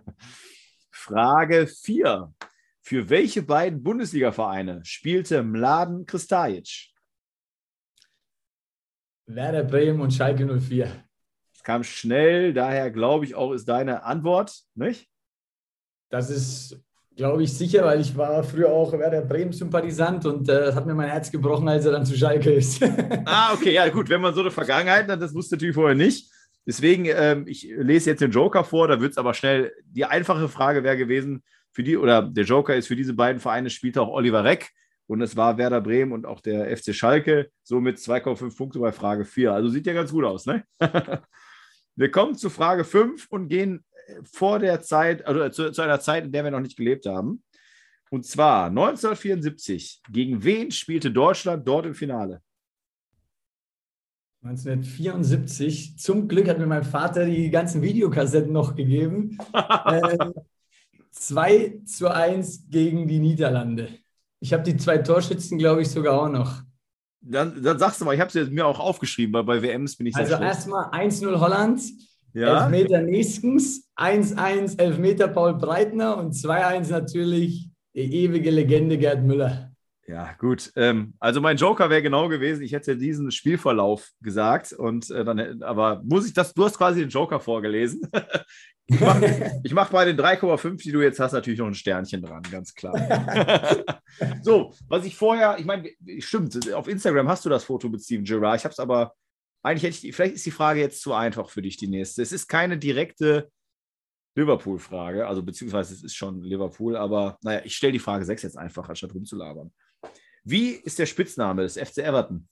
Frage 0.90 1.66
4. 1.66 2.32
Für 2.80 3.10
welche 3.10 3.42
beiden 3.42 3.82
Bundesliga-Vereine 3.82 4.80
spielte 4.84 5.42
Mladen 5.42 6.06
Kristajic? 6.06 6.92
Werder 9.26 9.64
Bremen 9.64 10.00
und 10.00 10.14
Schalke 10.14 10.46
04. 10.46 11.07
Kam 11.68 11.84
schnell, 11.84 12.54
daher 12.54 12.90
glaube 12.90 13.26
ich 13.26 13.34
auch, 13.34 13.52
ist 13.52 13.68
deine 13.68 14.02
Antwort, 14.02 14.58
nicht? 14.74 15.06
Das 16.08 16.30
ist, 16.30 16.82
glaube 17.14 17.42
ich, 17.42 17.52
sicher, 17.52 17.84
weil 17.84 18.00
ich 18.00 18.16
war 18.16 18.42
früher 18.42 18.70
auch 18.70 18.90
Werder 18.94 19.20
Bremen-Sympathisant 19.20 20.24
und 20.24 20.48
äh, 20.48 20.72
hat 20.72 20.86
mir 20.86 20.94
mein 20.94 21.10
Herz 21.10 21.30
gebrochen, 21.30 21.68
als 21.68 21.84
er 21.84 21.92
dann 21.92 22.06
zu 22.06 22.16
Schalke 22.16 22.52
ist. 22.52 22.82
ah, 23.26 23.52
okay, 23.52 23.74
ja 23.74 23.86
gut, 23.90 24.08
wenn 24.08 24.22
man 24.22 24.32
so 24.32 24.40
eine 24.40 24.50
Vergangenheit 24.50 25.10
hat, 25.10 25.20
das 25.20 25.34
wusste 25.34 25.56
natürlich 25.56 25.74
vorher 25.74 25.94
nicht. 25.94 26.32
Deswegen, 26.66 27.04
ähm, 27.04 27.44
ich 27.46 27.70
lese 27.76 28.08
jetzt 28.08 28.22
den 28.22 28.30
Joker 28.30 28.64
vor, 28.64 28.88
da 28.88 28.98
wird 28.98 29.12
es 29.12 29.18
aber 29.18 29.34
schnell. 29.34 29.70
Die 29.84 30.06
einfache 30.06 30.48
Frage 30.48 30.82
wäre 30.84 30.96
gewesen, 30.96 31.44
für 31.70 31.82
die, 31.82 31.98
oder 31.98 32.22
der 32.22 32.44
Joker 32.44 32.76
ist 32.76 32.86
für 32.86 32.96
diese 32.96 33.12
beiden 33.12 33.42
Vereine, 33.42 33.68
spielt 33.68 33.98
auch 33.98 34.08
Oliver 34.08 34.42
Reck 34.42 34.70
und 35.06 35.20
es 35.20 35.36
war 35.36 35.58
Werder 35.58 35.82
Bremen 35.82 36.12
und 36.12 36.24
auch 36.24 36.40
der 36.40 36.74
FC 36.74 36.94
Schalke, 36.94 37.50
somit 37.62 37.98
2,5 37.98 38.56
Punkte 38.56 38.78
bei 38.78 38.90
Frage 38.90 39.26
4. 39.26 39.52
Also 39.52 39.68
sieht 39.68 39.86
ja 39.86 39.92
ganz 39.92 40.12
gut 40.12 40.24
aus, 40.24 40.46
ne? 40.46 40.64
wir 41.98 42.10
kommen 42.12 42.36
zu 42.36 42.48
Frage 42.48 42.84
5 42.84 43.26
und 43.28 43.48
gehen 43.48 43.84
vor 44.22 44.60
der 44.60 44.80
Zeit, 44.80 45.26
also 45.26 45.48
zu, 45.48 45.72
zu 45.72 45.82
einer 45.82 45.98
Zeit, 45.98 46.24
in 46.24 46.32
der 46.32 46.44
wir 46.44 46.52
noch 46.52 46.60
nicht 46.60 46.76
gelebt 46.76 47.06
haben. 47.06 47.42
Und 48.10 48.24
zwar 48.24 48.66
1974. 48.66 50.02
Gegen 50.10 50.44
wen 50.44 50.70
spielte 50.70 51.10
Deutschland 51.10 51.66
dort 51.66 51.86
im 51.86 51.94
Finale? 51.94 52.40
1974. 54.42 55.98
Zum 55.98 56.28
Glück 56.28 56.48
hat 56.48 56.58
mir 56.58 56.66
mein 56.66 56.84
Vater 56.84 57.26
die 57.26 57.50
ganzen 57.50 57.82
Videokassetten 57.82 58.52
noch 58.52 58.76
gegeben. 58.76 59.36
äh, 59.52 60.16
2 61.10 61.80
zu 61.84 62.08
1 62.14 62.70
gegen 62.70 63.08
die 63.08 63.18
Niederlande. 63.18 63.88
Ich 64.38 64.52
habe 64.52 64.62
die 64.62 64.76
zwei 64.76 64.98
Torschützen, 64.98 65.58
glaube 65.58 65.82
ich, 65.82 65.90
sogar 65.90 66.22
auch 66.22 66.28
noch. 66.28 66.62
Dann, 67.20 67.62
dann 67.62 67.78
sagst 67.78 68.00
du 68.00 68.04
mal, 68.04 68.14
ich 68.14 68.20
habe 68.20 68.38
es 68.38 68.50
mir 68.50 68.66
auch 68.66 68.78
aufgeschrieben, 68.78 69.32
weil 69.34 69.44
bei 69.44 69.62
WMs 69.62 69.96
bin 69.96 70.06
ich 70.06 70.14
sehr 70.14 70.24
Also 70.24 70.42
erstmal 70.42 70.86
1-0 70.90 71.40
Holland, 71.40 71.80
ja. 72.32 72.64
Elfmeter 72.64 73.02
Neskens, 73.02 73.88
1-1 73.96 74.80
Elfmeter 74.80 75.28
Paul 75.28 75.54
Breitner 75.54 76.16
und 76.16 76.34
2-1 76.34 76.90
natürlich 76.90 77.70
die 77.94 78.24
ewige 78.24 78.50
Legende 78.50 78.98
Gerd 78.98 79.24
Müller. 79.24 79.72
Ja, 80.06 80.32
gut. 80.38 80.72
Ähm, 80.74 81.12
also 81.18 81.40
mein 81.42 81.58
Joker 81.58 81.90
wäre 81.90 82.02
genau 82.02 82.28
gewesen, 82.28 82.62
ich 82.62 82.72
hätte 82.72 82.96
diesen 82.96 83.30
Spielverlauf 83.30 84.08
gesagt. 84.22 84.72
Und 84.72 85.10
äh, 85.10 85.22
dann, 85.22 85.62
aber 85.62 86.02
muss 86.02 86.26
ich 86.26 86.32
das, 86.32 86.54
du 86.54 86.64
hast 86.64 86.78
quasi 86.78 87.00
den 87.00 87.10
Joker 87.10 87.40
vorgelesen. 87.40 88.08
ich 88.90 89.00
mache 89.00 89.50
mach 89.72 89.90
bei 89.90 90.06
den 90.06 90.18
3,5, 90.18 90.82
die 90.82 90.92
du 90.92 91.02
jetzt 91.02 91.20
hast, 91.20 91.32
natürlich 91.32 91.58
noch 91.58 91.66
ein 91.66 91.74
Sternchen 91.74 92.22
dran, 92.22 92.42
ganz 92.50 92.74
klar. 92.74 92.94
so, 94.42 94.74
was 94.88 95.04
ich 95.04 95.14
vorher, 95.14 95.58
ich 95.58 95.66
meine, 95.66 95.90
stimmt, 96.20 96.72
auf 96.72 96.88
Instagram 96.88 97.28
hast 97.28 97.44
du 97.44 97.50
das 97.50 97.64
Foto 97.64 97.88
mit 97.88 98.02
Steven 98.02 98.24
Gerrard. 98.24 98.58
Ich 98.58 98.64
habe 98.64 98.72
es 98.72 98.78
aber, 98.78 99.14
eigentlich 99.62 99.82
hätte 99.82 100.06
ich, 100.06 100.16
vielleicht 100.16 100.36
ist 100.36 100.46
die 100.46 100.50
Frage 100.50 100.80
jetzt 100.80 101.02
zu 101.02 101.12
einfach 101.12 101.50
für 101.50 101.60
dich, 101.60 101.76
die 101.76 101.86
nächste. 101.86 102.22
Es 102.22 102.32
ist 102.32 102.48
keine 102.48 102.78
direkte 102.78 103.50
Liverpool-Frage, 104.34 105.26
also 105.26 105.42
beziehungsweise 105.42 105.92
es 105.92 106.02
ist 106.02 106.14
schon 106.14 106.42
Liverpool, 106.42 106.96
aber 106.96 107.38
naja, 107.42 107.60
ich 107.64 107.76
stelle 107.76 107.92
die 107.92 107.98
Frage 107.98 108.24
6 108.24 108.42
jetzt 108.42 108.56
einfach, 108.56 108.88
anstatt 108.88 109.14
rumzulabern. 109.14 109.70
Wie 110.44 110.70
ist 110.70 110.98
der 110.98 111.06
Spitzname 111.06 111.62
des 111.62 111.76
FC 111.76 111.98
Everton? 111.98 112.48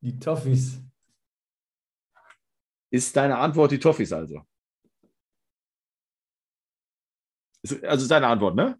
Die 0.00 0.18
Toffees. 0.18 0.80
Ist 2.90 3.14
deine 3.14 3.36
Antwort 3.36 3.72
die 3.72 3.78
Toffees 3.78 4.12
also? 4.12 4.42
Also 7.82 8.08
deine 8.08 8.26
Antwort, 8.26 8.56
ne? 8.56 8.76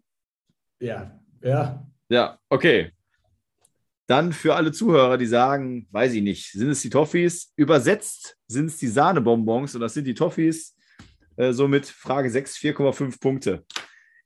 Ja, 0.79 1.19
ja. 1.41 1.85
Ja, 2.09 2.39
okay. 2.49 2.91
Dann 4.07 4.33
für 4.33 4.55
alle 4.55 4.71
Zuhörer, 4.71 5.17
die 5.17 5.25
sagen, 5.25 5.87
weiß 5.91 6.13
ich 6.13 6.21
nicht, 6.21 6.51
sind 6.51 6.69
es 6.69 6.81
die 6.81 6.91
Toffees? 6.91 7.51
Übersetzt 7.55 8.37
sind 8.47 8.67
es 8.67 8.77
die 8.77 8.87
Sahnebonbons 8.87 9.73
und 9.73 9.81
das 9.81 9.95
sind 9.95 10.05
die 10.05 10.13
Toffees. 10.13 10.75
Äh, 11.37 11.53
somit 11.53 11.87
Frage 11.87 12.29
6, 12.29 12.57
4,5 12.57 13.19
Punkte. 13.19 13.65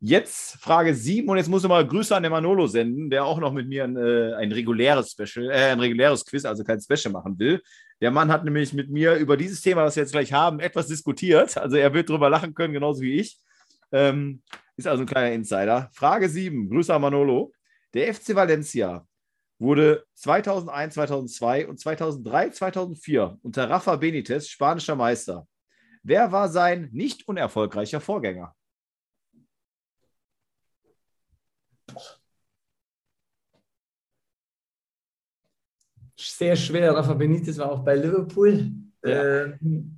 Jetzt 0.02 0.58
Frage 0.62 0.94
7 0.94 1.28
und 1.28 1.38
jetzt 1.38 1.50
muss 1.50 1.64
ich 1.64 1.70
mal 1.70 1.86
Grüße 1.86 2.16
an 2.16 2.24
den 2.24 2.32
Manolo 2.32 2.68
senden, 2.68 3.10
der 3.10 3.26
auch 3.26 3.40
noch 3.40 3.54
mit 3.54 3.68
mir 3.68 3.86
ein, 3.86 3.98
äh, 3.98 4.34
ein 4.36 4.52
reguläres 4.52 5.12
Special, 5.12 5.50
äh, 5.50 5.72
ein 5.72 5.80
reguläres 5.80 6.26
Quiz, 6.26 6.46
also 6.46 6.64
kein 6.64 6.80
Special 6.80 7.12
machen 7.12 7.38
will. 7.40 7.62
Der 8.02 8.12
Mann 8.12 8.32
hat 8.32 8.46
nämlich 8.46 8.74
mit 8.74 8.90
mir 8.90 9.16
über 9.16 9.36
dieses 9.36 9.62
Thema, 9.62 9.84
was 9.84 9.96
wir 9.96 10.04
jetzt 10.04 10.14
gleich 10.14 10.32
haben, 10.32 10.60
etwas 10.60 10.88
diskutiert. 10.88 11.58
Also 11.58 11.76
er 11.76 11.94
wird 11.94 12.10
darüber 12.10 12.30
lachen 12.30 12.54
können, 12.54 12.74
genauso 12.74 13.02
wie 13.02 13.20
ich. 13.20 13.38
Ähm, 13.92 14.42
ist 14.78 14.88
also 14.88 15.04
ein 15.04 15.08
kleiner 15.08 15.34
Insider. 15.34 15.90
Frage 15.94 16.30
7, 16.30 16.70
Grüße 16.70 16.94
an 16.94 17.02
Manolo. 17.02 17.54
Der 17.94 18.14
FC 18.14 18.36
Valencia 18.36 19.06
wurde 19.58 20.06
2001, 20.14 20.94
2002 20.94 21.68
und 21.68 21.80
2003, 21.80 22.50
2004 22.52 23.40
unter 23.42 23.70
Rafa 23.70 23.96
Benitez 23.96 24.48
spanischer 24.48 24.96
Meister. 24.96 25.48
Wer 26.04 26.32
war 26.32 26.50
sein 26.50 26.90
nicht 26.92 27.28
unerfolgreicher 27.28 28.00
Vorgänger? 28.00 28.56
Sehr 36.16 36.56
schwer. 36.56 36.96
Rafa 36.96 37.14
Benitez 37.14 37.58
war 37.58 37.72
auch 37.72 37.84
bei 37.84 37.96
Liverpool. 37.96 38.72
Ja. 39.04 39.44
Ähm, 39.44 39.98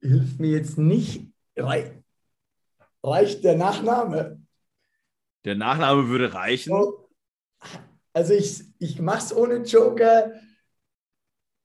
hilft 0.00 0.40
mir 0.40 0.50
jetzt 0.50 0.78
nicht. 0.78 1.32
Reicht 3.02 3.44
der 3.44 3.56
Nachname? 3.56 4.40
Der 5.44 5.56
Nachname 5.56 6.08
würde 6.08 6.34
reichen. 6.34 6.72
Also 8.12 8.34
ich, 8.34 8.62
ich 8.78 9.00
mache 9.00 9.18
es 9.18 9.36
ohne 9.36 9.56
Joker. 9.56 10.32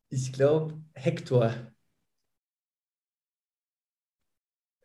Ich 0.10 0.34
glaube 0.34 0.82
Hector. 0.94 1.54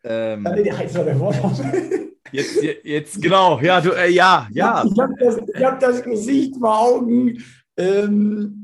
Ähm, 0.03 0.43
nee, 0.43 0.63
der 0.63 0.77
heißt 0.77 0.95
doch 0.95 1.05
der 1.05 1.15
Vorname. 1.15 2.11
Jetzt, 2.31 2.63
jetzt, 2.83 3.21
genau, 3.21 3.59
ja, 3.59 3.79
du, 3.79 3.91
äh, 3.91 4.09
ja, 4.09 4.47
ja. 4.51 4.83
Ich 4.83 4.99
habe 4.99 5.13
das, 5.19 5.37
hab 5.61 5.79
das, 5.79 6.01
Gesicht 6.01 6.57
vor 6.57 6.79
Augen. 6.79 7.43
Ähm, 7.77 8.62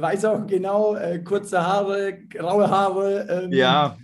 weiß 0.00 0.24
auch 0.24 0.46
genau, 0.46 0.96
äh, 0.96 1.20
kurze 1.20 1.64
Haare, 1.64 2.18
graue 2.28 2.68
Haare. 2.68 3.44
Ähm, 3.44 3.52
ja. 3.52 3.96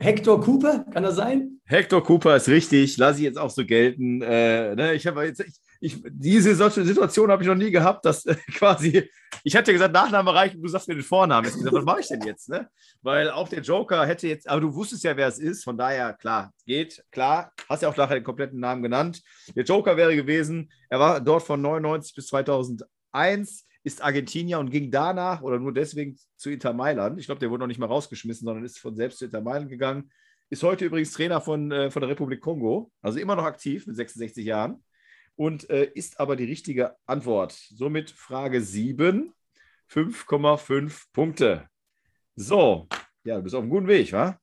Hector 0.00 0.40
Cooper, 0.40 0.86
kann 0.90 1.02
das 1.02 1.16
sein? 1.16 1.60
Hector 1.66 2.02
Cooper 2.02 2.36
ist 2.36 2.48
richtig, 2.48 2.96
lasse 2.96 3.18
ich 3.18 3.24
jetzt 3.24 3.38
auch 3.38 3.50
so 3.50 3.66
gelten. 3.66 4.22
Äh, 4.22 4.74
ne, 4.74 4.94
ich 4.94 5.06
habe 5.06 5.26
jetzt, 5.26 5.40
ich, 5.40 5.60
ich, 5.80 6.02
diese 6.08 6.54
solche 6.54 6.84
Situation 6.84 7.30
habe 7.30 7.42
ich 7.42 7.48
noch 7.48 7.54
nie 7.54 7.70
gehabt, 7.70 8.06
dass 8.06 8.24
äh, 8.24 8.34
quasi, 8.54 9.10
ich 9.44 9.54
hatte 9.54 9.74
gesagt, 9.74 9.92
Nachname 9.92 10.32
reicht 10.32 10.54
und 10.54 10.62
du 10.62 10.68
sagst 10.68 10.88
mir 10.88 10.94
den 10.94 11.04
Vornamen. 11.04 11.44
Jetzt 11.44 11.58
gesagt, 11.58 11.76
was 11.76 11.84
mache 11.84 12.00
ich 12.00 12.08
denn 12.08 12.22
jetzt? 12.22 12.48
Ne? 12.48 12.66
Weil 13.02 13.30
auch 13.30 13.48
der 13.48 13.60
Joker 13.60 14.06
hätte 14.06 14.26
jetzt, 14.26 14.48
aber 14.48 14.62
du 14.62 14.74
wusstest 14.74 15.04
ja, 15.04 15.14
wer 15.18 15.28
es 15.28 15.38
ist, 15.38 15.64
von 15.64 15.76
daher, 15.76 16.14
klar, 16.14 16.50
geht, 16.64 17.04
klar, 17.10 17.52
hast 17.68 17.82
ja 17.82 17.90
auch 17.90 17.96
nachher 17.98 18.14
den 18.14 18.24
kompletten 18.24 18.58
Namen 18.58 18.82
genannt. 18.82 19.20
Der 19.54 19.64
Joker 19.64 19.98
wäre 19.98 20.16
gewesen, 20.16 20.72
er 20.88 20.98
war 20.98 21.20
dort 21.20 21.42
von 21.42 21.60
99 21.60 22.14
bis 22.14 22.28
2001, 22.28 23.66
ist 23.84 24.02
Argentinier 24.02 24.58
und 24.58 24.70
ging 24.70 24.90
danach 24.90 25.42
oder 25.42 25.58
nur 25.58 25.72
deswegen 25.72 26.16
zu 26.36 26.50
Inter 26.50 26.72
Mailand. 26.72 27.18
Ich 27.18 27.26
glaube, 27.26 27.40
der 27.40 27.50
wurde 27.50 27.60
noch 27.60 27.68
nicht 27.68 27.80
mal 27.80 27.86
rausgeschmissen, 27.86 28.44
sondern 28.44 28.64
ist 28.64 28.78
von 28.78 28.94
selbst 28.94 29.18
zu 29.18 29.24
Inter 29.24 29.40
Mailand 29.40 29.68
gegangen. 29.68 30.10
Ist 30.50 30.62
heute 30.62 30.84
übrigens 30.84 31.12
Trainer 31.12 31.40
von, 31.40 31.72
äh, 31.72 31.90
von 31.90 32.00
der 32.00 32.10
Republik 32.10 32.40
Kongo, 32.40 32.92
also 33.00 33.18
immer 33.18 33.36
noch 33.36 33.44
aktiv 33.44 33.86
mit 33.86 33.96
66 33.96 34.44
Jahren 34.44 34.82
und 35.36 35.68
äh, 35.70 35.90
ist 35.94 36.20
aber 36.20 36.36
die 36.36 36.44
richtige 36.44 36.94
Antwort. 37.06 37.52
Somit 37.52 38.10
Frage 38.10 38.60
7, 38.60 39.32
5,5 39.90 41.04
Punkte. 41.12 41.68
So, 42.36 42.88
ja, 43.24 43.36
du 43.36 43.42
bist 43.42 43.54
auf 43.54 43.62
einem 43.62 43.70
guten 43.70 43.88
Weg, 43.88 44.12
wa? 44.12 44.38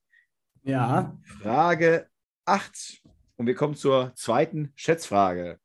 Ja. 0.63 1.17
Frage 1.41 2.07
8. 2.45 3.01
Und 3.37 3.47
wir 3.47 3.55
kommen 3.55 3.75
zur 3.75 4.13
zweiten 4.15 4.73
Schätzfrage. 4.75 5.59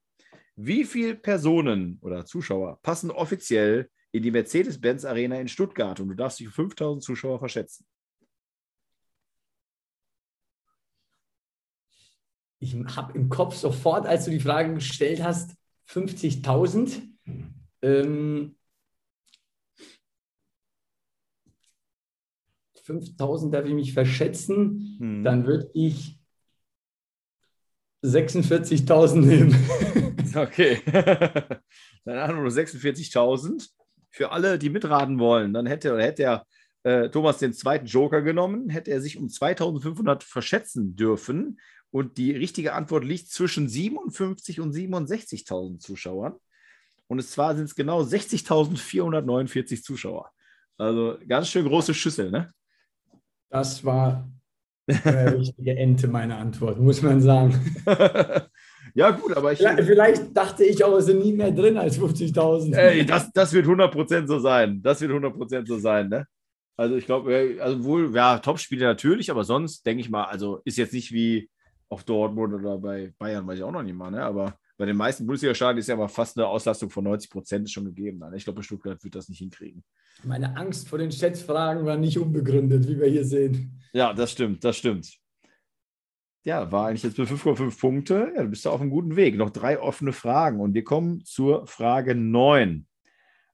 Wie 0.57 0.85
viele 0.85 1.15
Personen 1.17 1.99
oder 2.01 2.25
Zuschauer 2.25 2.79
passen 2.83 3.11
offiziell 3.11 3.91
in 4.13 4.23
die 4.23 4.31
Mercedes-Benz 4.31 5.05
Arena 5.05 5.41
in 5.41 5.49
Stuttgart? 5.49 5.99
Und 6.01 6.09
du 6.09 6.15
darfst 6.15 6.41
dich 6.41 6.49
5000 6.49 7.03
Zuschauer 7.03 7.39
verschätzen. 7.39 7.87
ich 12.65 12.75
habe 12.97 13.17
im 13.17 13.29
Kopf 13.29 13.57
sofort, 13.57 14.07
als 14.07 14.25
du 14.25 14.31
die 14.31 14.41
Frage 14.41 14.75
gestellt 14.75 15.23
hast, 15.23 15.55
50.000. 15.89 17.03
Ähm, 17.83 18.57
5.000 22.87 23.51
darf 23.51 23.67
ich 23.67 23.75
mich 23.75 23.93
verschätzen, 23.93 24.97
hm. 24.99 25.25
dann 25.25 25.47
würde 25.47 25.71
ich 25.75 26.19
46.000 28.05 29.17
nehmen. 29.17 29.57
okay. 30.35 30.81
dann 32.05 32.21
haben 32.21 32.37
wir 32.37 32.43
nur 32.43 32.51
46.000. 32.51 33.69
Für 34.11 34.31
alle, 34.31 34.59
die 34.59 34.71
mitraten 34.71 35.19
wollen, 35.19 35.53
dann 35.53 35.67
hätte, 35.67 35.93
oder 35.93 36.05
hätte 36.05 36.23
er 36.23 36.47
äh, 36.85 37.09
Thomas 37.09 37.39
den 37.39 37.53
zweiten 37.53 37.87
Joker 37.87 38.23
genommen, 38.23 38.69
hätte 38.69 38.91
er 38.93 39.01
sich 39.01 39.17
um 39.17 39.27
2.500 39.27 40.23
verschätzen 40.23 40.95
dürfen. 40.95 41.59
Und 41.91 42.19
die 42.19 42.33
richtige 42.33 42.75
Antwort 42.75 43.05
liegt 43.05 43.31
zwischen 43.31 43.69
57 43.69 44.61
und 44.61 44.75
67.000 44.75 45.79
Zuschauern. 45.79 46.35
Und 47.07 47.23
zwar 47.23 47.57
sind 47.57 47.65
es 47.65 47.75
genau 47.75 48.03
60.449 48.03 49.83
Zuschauer. 49.83 50.31
Also 50.77 51.19
ganz 51.27 51.49
schön 51.49 51.67
große 51.67 51.95
Schüssel, 51.95 52.31
ne? 52.31 52.53
Das 53.49 53.85
war 53.85 54.29
eine 54.87 55.39
richtige 55.39 55.77
Ente, 55.77 56.09
meine 56.09 56.37
Antwort, 56.37 56.79
muss 56.79 57.03
man 57.03 57.21
sagen. 57.21 57.59
ja, 58.95 59.11
gut, 59.11 59.37
aber 59.37 59.53
ich. 59.53 59.59
Vielleicht, 59.59 59.85
vielleicht 59.85 60.37
dachte 60.37 60.65
ich 60.65 60.85
auch, 60.85 60.97
es 60.99 61.07
sind 61.07 61.21
nie 61.23 61.33
mehr 61.33 61.51
drin 61.51 61.77
als 61.77 61.99
50.000. 61.99 62.75
Ey, 62.75 63.07
das, 63.07 63.33
das 63.33 63.53
wird 63.53 63.67
100% 63.67 64.27
so 64.27 64.39
sein. 64.39 64.81
Das 64.83 65.01
wird 65.01 65.13
100% 65.13 65.67
so 65.67 65.79
sein, 65.79 66.09
ne? 66.09 66.27
Also 66.77 66.97
ich 66.97 67.07
glaube, 67.07 67.59
also 67.61 67.85
wohl, 67.85 68.15
ja, 68.15 68.39
Topspiele 68.39 68.85
natürlich, 68.85 69.31
aber 69.31 69.45
sonst 69.45 69.87
denke 69.87 70.01
ich 70.01 70.11
mal, 70.11 70.25
also 70.25 70.61
ist 70.65 70.77
jetzt 70.77 70.93
nicht 70.93 71.13
wie 71.13 71.49
auf 71.89 72.03
Dortmund 72.03 72.53
oder 72.53 72.79
bei 72.79 73.13
Bayern, 73.19 73.47
weiß 73.47 73.59
ich 73.59 73.65
auch 73.65 73.71
noch 73.71 73.83
nicht 73.83 73.95
mal, 73.95 74.11
ne? 74.11 74.25
Aber 74.25 74.59
bei 74.77 74.87
den 74.87 74.97
meisten 74.97 75.25
Bundesliga-Stadien 75.27 75.79
ist 75.79 75.89
ja 75.89 75.95
aber 75.95 76.09
fast 76.09 76.37
eine 76.37 76.47
Auslastung 76.47 76.91
von 76.91 77.05
90 77.05 77.31
Prozent 77.31 77.71
schon 77.71 77.85
gegeben. 77.85 78.23
Ich 78.35 78.45
glaube, 78.45 78.63
Stuttgart 78.63 79.03
wird 79.05 79.15
das 79.15 79.29
nicht 79.29 79.39
hinkriegen. 79.39 79.85
Meine 80.25 80.57
Angst 80.57 80.89
vor 80.89 80.99
den 80.99 81.13
Schätzfragen 81.13 81.85
war 81.85 81.97
nicht 81.97 82.19
unbegründet, 82.19 82.89
wie 82.89 82.99
wir 82.99 83.07
hier 83.07 83.25
sehen. 83.25 83.81
Ja, 83.93 84.13
das 84.13 84.33
stimmt, 84.33 84.65
das 84.65 84.77
stimmt. 84.77 85.17
Ja, 86.45 86.71
war 86.71 86.89
eigentlich 86.89 87.05
jetzt 87.05 87.17
mit 87.17 87.29
5,5 87.29 87.81
Punkte. 87.81 88.33
Ja, 88.35 88.43
du 88.43 88.49
bist 88.49 88.67
da 88.67 88.71
auf 88.71 88.81
einem 88.81 88.91
guten 88.91 89.17
Weg. 89.17 89.37
Noch 89.37 89.51
drei 89.51 89.79
offene 89.79 90.13
Fragen 90.13 90.61
und 90.61 90.75
wir 90.75 90.85
kommen 90.85 91.25
zur 91.25 91.67
Frage 91.67 92.15
9. 92.15 92.87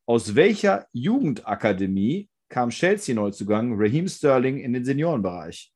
Aus 0.06 0.34
welcher 0.34 0.86
Jugendakademie 0.92 2.28
kam 2.48 2.70
Chelsea-Neuzugang 2.70 3.74
Raheem 3.76 4.08
Sterling 4.08 4.58
in 4.58 4.72
den 4.72 4.84
Seniorenbereich? 4.84 5.72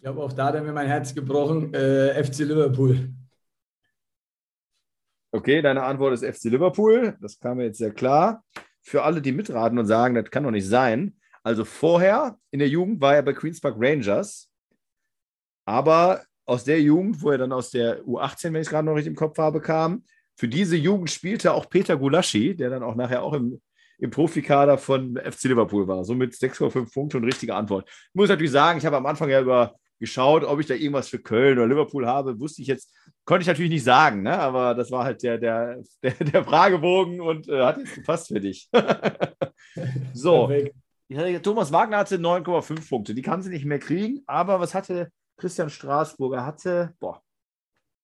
Ich 0.00 0.04
glaube, 0.04 0.22
auch 0.22 0.32
da 0.32 0.46
hat 0.46 0.64
mir 0.64 0.72
mein 0.72 0.86
Herz 0.86 1.14
gebrochen. 1.14 1.74
Äh, 1.74 2.24
FC 2.24 2.38
Liverpool. 2.38 3.10
Okay, 5.30 5.60
deine 5.60 5.82
Antwort 5.82 6.14
ist 6.14 6.24
FC 6.24 6.44
Liverpool. 6.44 7.18
Das 7.20 7.38
kam 7.38 7.58
mir 7.58 7.64
jetzt 7.64 7.76
sehr 7.76 7.92
klar. 7.92 8.42
Für 8.80 9.02
alle, 9.02 9.20
die 9.20 9.32
mitraten 9.32 9.78
und 9.78 9.84
sagen, 9.84 10.14
das 10.14 10.30
kann 10.30 10.44
doch 10.44 10.52
nicht 10.52 10.66
sein. 10.66 11.18
Also 11.42 11.66
vorher 11.66 12.38
in 12.50 12.60
der 12.60 12.68
Jugend 12.70 13.02
war 13.02 13.14
er 13.14 13.22
bei 13.22 13.34
Queens 13.34 13.60
Park 13.60 13.74
Rangers. 13.78 14.50
Aber 15.66 16.22
aus 16.46 16.64
der 16.64 16.80
Jugend, 16.80 17.20
wo 17.20 17.32
er 17.32 17.36
dann 17.36 17.52
aus 17.52 17.68
der 17.68 18.02
U18, 18.04 18.44
wenn 18.44 18.54
ich 18.54 18.60
es 18.68 18.70
gerade 18.70 18.86
noch 18.86 18.94
richtig 18.94 19.10
im 19.10 19.16
Kopf 19.16 19.36
habe, 19.36 19.60
kam, 19.60 20.04
für 20.34 20.48
diese 20.48 20.76
Jugend 20.76 21.10
spielte 21.10 21.52
auch 21.52 21.68
Peter 21.68 21.98
Gulaschi, 21.98 22.56
der 22.56 22.70
dann 22.70 22.82
auch 22.82 22.94
nachher 22.94 23.22
auch 23.22 23.34
im, 23.34 23.60
im 23.98 24.10
Profikader 24.10 24.78
von 24.78 25.18
FC 25.18 25.44
Liverpool 25.44 25.86
war. 25.86 26.06
Somit 26.06 26.32
6,5 26.32 26.90
Punkte 26.90 27.18
und 27.18 27.24
richtige 27.24 27.54
Antwort. 27.54 27.86
Ich 27.86 28.14
muss 28.14 28.30
natürlich 28.30 28.50
sagen, 28.50 28.78
ich 28.78 28.86
habe 28.86 28.96
am 28.96 29.04
Anfang 29.04 29.28
ja 29.28 29.42
über 29.42 29.74
geschaut, 30.00 30.44
ob 30.44 30.58
ich 30.58 30.66
da 30.66 30.74
irgendwas 30.74 31.08
für 31.08 31.20
Köln 31.20 31.58
oder 31.58 31.68
Liverpool 31.68 32.06
habe. 32.06 32.40
Wusste 32.40 32.62
ich 32.62 32.68
jetzt, 32.68 32.92
konnte 33.24 33.42
ich 33.42 33.46
natürlich 33.46 33.70
nicht 33.70 33.84
sagen, 33.84 34.22
ne? 34.22 34.36
aber 34.36 34.74
das 34.74 34.90
war 34.90 35.04
halt 35.04 35.22
der, 35.22 35.38
der, 35.38 35.82
der, 36.02 36.12
der 36.12 36.44
Fragebogen 36.44 37.20
und 37.20 37.48
äh, 37.48 37.62
hat 37.62 37.78
jetzt 37.78 37.94
gepasst 37.94 38.28
für 38.28 38.40
dich. 38.40 38.68
so. 40.14 40.50
Thomas 41.42 41.72
Wagner 41.72 41.98
hatte 41.98 42.16
9,5 42.16 42.88
Punkte. 42.88 43.14
Die 43.14 43.22
kann 43.22 43.42
sie 43.42 43.50
nicht 43.50 43.64
mehr 43.64 43.78
kriegen, 43.78 44.22
aber 44.26 44.58
was 44.60 44.74
hatte 44.74 45.10
Christian 45.36 45.68
Straßburger? 45.68 46.46
Hatte, 46.46 46.94
boah, 47.00 47.22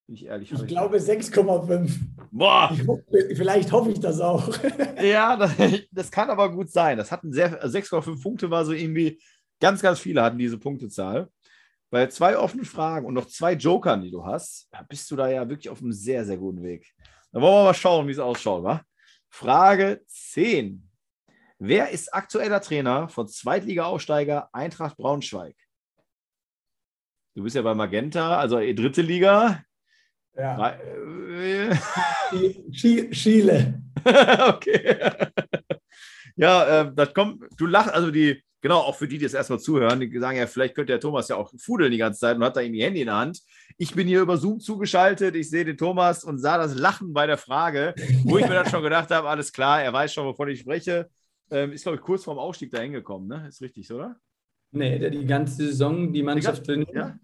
bin 0.07 0.17
ich 0.17 0.27
ehrlich. 0.27 0.53
Ich 0.53 0.67
glaube 0.67 0.99
6,5. 0.99 1.91
Boah! 2.31 2.71
Hoffe, 2.87 3.03
vielleicht 3.35 3.73
hoffe 3.73 3.91
ich 3.91 4.01
das 4.01 4.21
auch. 4.21 4.49
ja, 5.03 5.37
das, 5.37 5.53
das, 5.91 6.11
kann 6.11 6.31
aber 6.31 6.53
gut 6.53 6.71
sein. 6.71 6.97
Das 6.97 7.11
hatten 7.11 7.33
sehr 7.33 7.65
6,5 7.65 8.23
Punkte 8.23 8.51
war 8.51 8.65
so 8.65 8.73
irgendwie, 8.73 9.21
ganz, 9.61 9.83
ganz 9.83 9.99
viele 9.99 10.23
hatten 10.23 10.39
diese 10.39 10.59
Punktezahl. 10.59 11.29
Bei 11.91 12.07
zwei 12.09 12.37
offenen 12.37 12.65
Fragen 12.65 13.07
und 13.07 13.15
noch 13.15 13.27
zwei 13.27 13.53
Jokern, 13.53 14.03
die 14.03 14.11
du 14.11 14.25
hast, 14.25 14.69
bist 14.89 15.11
du 15.11 15.17
da 15.17 15.29
ja 15.29 15.49
wirklich 15.49 15.69
auf 15.69 15.81
einem 15.81 15.93
sehr, 15.93 16.25
sehr 16.25 16.37
guten 16.37 16.63
Weg. 16.63 16.93
Dann 17.33 17.43
wollen 17.43 17.55
wir 17.55 17.65
mal 17.65 17.75
schauen, 17.75 18.09
wie 18.09 18.13
es 18.13 18.19
ausschaut, 18.19 18.65
wa? 18.65 18.83
Frage 19.29 20.03
10. 20.07 20.89
Wer 21.59 21.91
ist 21.91 22.13
aktueller 22.13 22.61
Trainer 22.61 23.09
von 23.09 23.29
Zweitliga-Aufsteiger 23.29 24.49
Eintracht 24.53 24.97
Braunschweig? 24.97 25.57
Du 27.35 27.43
bist 27.43 27.55
ja 27.55 27.63
bei 27.63 27.75
Magenta, 27.75 28.39
also 28.39 28.59
dritte 28.59 29.03
Liga. 29.03 29.63
Ja. 30.37 30.79
Chile. 32.73 33.83
okay. 34.49 34.99
ja, 36.37 36.81
äh, 36.81 36.93
das 36.95 37.15
kommt, 37.15 37.45
du 37.59 37.67
lachst, 37.67 37.93
also 37.93 38.11
die, 38.11 38.43
genau, 38.67 38.81
auch 38.81 38.97
für 38.97 39.07
die, 39.07 39.19
die 39.19 39.25
das 39.25 39.35
erstmal 39.35 39.61
zuhören, 39.61 40.01
die 40.01 40.19
sagen 40.19 40.39
ja, 40.39 40.47
vielleicht 40.49 40.75
könnte 40.75 40.93
der 40.93 40.99
Thomas 40.99 41.29
ja 41.29 41.37
auch 41.37 41.53
fudeln 41.57 41.93
die 41.93 41.99
ganze 41.99 42.19
Zeit 42.19 42.37
und 42.37 42.43
hat 42.43 42.57
da 42.57 42.61
irgendwie 42.61 42.83
Handy 42.83 43.01
in 43.01 43.07
der 43.07 43.17
Hand. 43.17 43.41
Ich 43.79 43.95
bin 43.95 44.09
hier 44.09 44.21
über 44.21 44.39
Zoom 44.39 44.59
zugeschaltet, 44.59 45.37
ich 45.37 45.49
sehe 45.49 45.65
den 45.65 45.77
Thomas 45.77 46.25
und 46.25 46.39
sah 46.39 46.59
das 46.59 46.77
Lachen 46.77 47.13
bei 47.13 47.29
der 47.29 47.39
Frage, 47.39 47.95
wo 48.25 48.39
ich 48.39 48.49
mir 48.49 48.55
dann 48.55 48.69
schon 48.69 48.83
gedacht 48.83 49.13
habe, 49.13 49.29
alles 49.29 49.53
klar, 49.53 49.85
er 49.85 49.93
weiß 49.93 50.13
schon, 50.13 50.27
wovon 50.27 50.49
ich 50.49 50.59
spreche. 50.59 51.09
Ähm, 51.49 51.71
ist, 51.71 51.83
glaube 51.83 51.97
ich, 51.97 52.03
kurz 52.03 52.25
vorm 52.25 52.39
Aufstieg 52.39 52.73
da 52.73 52.81
hingekommen, 52.81 53.29
ne? 53.29 53.47
Ist 53.49 53.63
richtig, 53.63 53.93
oder? 53.93 54.17
Nee, 54.73 54.99
der 54.99 55.11
die 55.11 55.25
ganze 55.25 55.69
Saison 55.69 56.13
die 56.13 56.25
Mannschaft 56.25 56.67
drin. 56.67 56.85
Ja? 56.93 57.17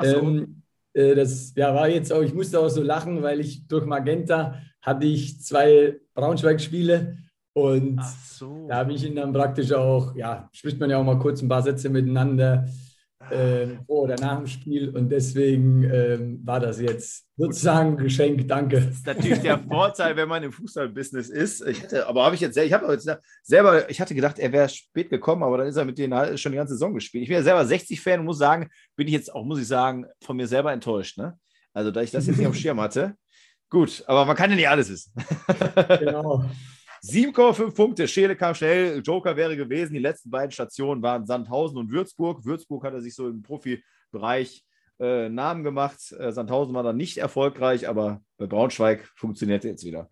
So. 0.00 0.20
Ähm, 0.20 0.62
äh, 0.92 1.16
das 1.16 1.52
ja, 1.56 1.74
war 1.74 1.88
jetzt 1.88 2.12
auch, 2.12 2.22
ich 2.22 2.32
musste 2.32 2.60
auch 2.60 2.68
so 2.68 2.82
lachen, 2.82 3.22
weil 3.22 3.40
ich 3.40 3.66
durch 3.66 3.84
Magenta 3.84 4.62
hatte 4.80 5.06
ich 5.06 5.40
zwei 5.42 5.98
Braunschweig-Spiele 6.14 7.18
und 7.56 8.02
so. 8.04 8.66
da 8.68 8.76
habe 8.76 8.92
ich 8.92 9.02
ihn 9.02 9.16
dann 9.16 9.32
praktisch 9.32 9.72
auch, 9.72 10.14
ja, 10.14 10.46
spricht 10.52 10.78
man 10.78 10.90
ja 10.90 10.98
auch 10.98 11.04
mal 11.04 11.18
kurz 11.18 11.40
ein 11.40 11.48
paar 11.48 11.62
Sätze 11.62 11.88
miteinander 11.88 12.66
äh, 13.30 13.68
vor 13.86 14.02
oder 14.02 14.16
nach 14.20 14.36
dem 14.36 14.46
Spiel 14.46 14.90
und 14.90 15.08
deswegen 15.08 15.82
ähm, 15.84 16.40
war 16.44 16.60
das 16.60 16.78
jetzt 16.78 17.24
sozusagen 17.34 17.92
ein 17.92 18.04
Geschenk. 18.04 18.46
Danke. 18.46 18.82
Das 18.82 18.96
ist 18.96 19.06
natürlich 19.06 19.38
der 19.38 19.58
Vorteil, 19.58 20.16
wenn 20.16 20.28
man 20.28 20.42
im 20.42 20.52
Fußballbusiness 20.52 21.30
ist. 21.30 21.66
Ich 21.66 21.82
hatte, 21.82 22.06
aber 22.06 22.26
habe 22.26 22.34
ich 22.34 22.42
jetzt, 22.42 22.58
ich 22.58 22.74
habe 22.74 22.92
jetzt 22.92 23.08
selber, 23.42 23.88
ich 23.88 24.02
hatte 24.02 24.14
gedacht, 24.14 24.38
er 24.38 24.52
wäre 24.52 24.68
spät 24.68 25.08
gekommen, 25.08 25.42
aber 25.42 25.56
dann 25.56 25.68
ist 25.68 25.76
er 25.76 25.86
mit 25.86 25.96
denen 25.96 26.12
halt 26.12 26.38
schon 26.38 26.52
die 26.52 26.58
ganze 26.58 26.74
Saison 26.74 26.92
gespielt. 26.92 27.22
Ich 27.22 27.28
bin 27.28 27.38
ja 27.38 27.42
selber 27.42 27.62
60-Fan 27.62 28.20
und 28.20 28.26
muss 28.26 28.36
sagen, 28.36 28.68
bin 28.96 29.06
ich 29.06 29.14
jetzt 29.14 29.34
auch, 29.34 29.46
muss 29.46 29.60
ich 29.60 29.66
sagen, 29.66 30.04
von 30.22 30.36
mir 30.36 30.46
selber 30.46 30.74
enttäuscht. 30.74 31.16
Ne? 31.16 31.38
Also, 31.72 31.90
da 31.90 32.02
ich 32.02 32.10
das 32.10 32.26
jetzt 32.26 32.36
nicht 32.36 32.46
auf 32.46 32.54
dem 32.54 32.60
Schirm 32.60 32.82
hatte. 32.82 33.14
Gut, 33.70 34.04
aber 34.06 34.26
man 34.26 34.36
kann 34.36 34.50
ja 34.50 34.56
nicht 34.56 34.68
alles 34.68 34.90
wissen. 34.90 35.14
Genau. 35.98 36.44
7,5 37.02 37.74
Punkte. 37.74 38.08
Schele 38.08 38.36
kam 38.36 38.54
schnell. 38.54 39.00
Joker 39.00 39.36
wäre 39.36 39.56
gewesen. 39.56 39.94
Die 39.94 40.00
letzten 40.00 40.30
beiden 40.30 40.50
Stationen 40.50 41.02
waren 41.02 41.26
Sandhausen 41.26 41.78
und 41.78 41.90
Würzburg. 41.90 42.44
Würzburg 42.44 42.84
hat 42.84 42.94
er 42.94 43.00
sich 43.00 43.14
so 43.14 43.28
im 43.28 43.42
Profibereich 43.42 44.64
äh, 44.98 45.28
Namen 45.28 45.64
gemacht. 45.64 46.12
Äh, 46.12 46.32
Sandhausen 46.32 46.74
war 46.74 46.82
dann 46.82 46.96
nicht 46.96 47.18
erfolgreich, 47.18 47.88
aber 47.88 48.22
bei 48.38 48.46
Braunschweig 48.46 49.10
funktioniert 49.16 49.64
er 49.64 49.72
jetzt 49.72 49.84
wieder. 49.84 50.08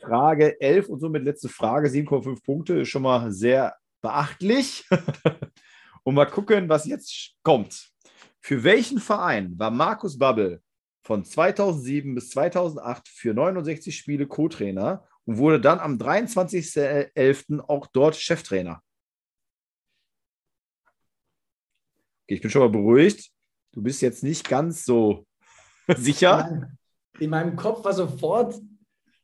Frage 0.00 0.60
11 0.60 0.88
und 0.88 1.00
somit 1.00 1.24
letzte 1.24 1.48
Frage. 1.48 1.88
7,5 1.88 2.44
Punkte 2.44 2.80
ist 2.80 2.88
schon 2.88 3.02
mal 3.02 3.32
sehr 3.32 3.74
beachtlich. 4.00 4.84
und 6.02 6.14
mal 6.14 6.26
gucken, 6.26 6.68
was 6.68 6.86
jetzt 6.86 7.34
kommt. 7.42 7.90
Für 8.40 8.62
welchen 8.62 8.98
Verein 8.98 9.58
war 9.58 9.70
Markus 9.70 10.18
Babbel 10.18 10.60
von 11.02 11.24
2007 11.24 12.14
bis 12.14 12.30
2008 12.30 13.08
für 13.08 13.34
69 13.34 13.96
Spiele 13.96 14.26
Co-Trainer 14.26 15.06
und 15.26 15.38
wurde 15.38 15.60
dann 15.60 15.78
am 15.80 15.96
23.11. 15.96 17.60
auch 17.60 17.86
dort 17.88 18.16
Cheftrainer. 18.16 18.82
Okay, 22.24 22.36
ich 22.36 22.40
bin 22.40 22.50
schon 22.50 22.62
mal 22.62 22.68
beruhigt. 22.68 23.30
Du 23.72 23.82
bist 23.82 24.02
jetzt 24.02 24.22
nicht 24.22 24.48
ganz 24.48 24.84
so 24.84 25.26
sicher. 25.96 26.68
In 27.18 27.30
meinem 27.30 27.56
Kopf 27.56 27.84
war 27.84 27.92
sofort 27.92 28.60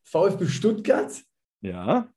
VfB 0.04 0.46
Stuttgart. 0.46 1.22
Ja. 1.60 2.12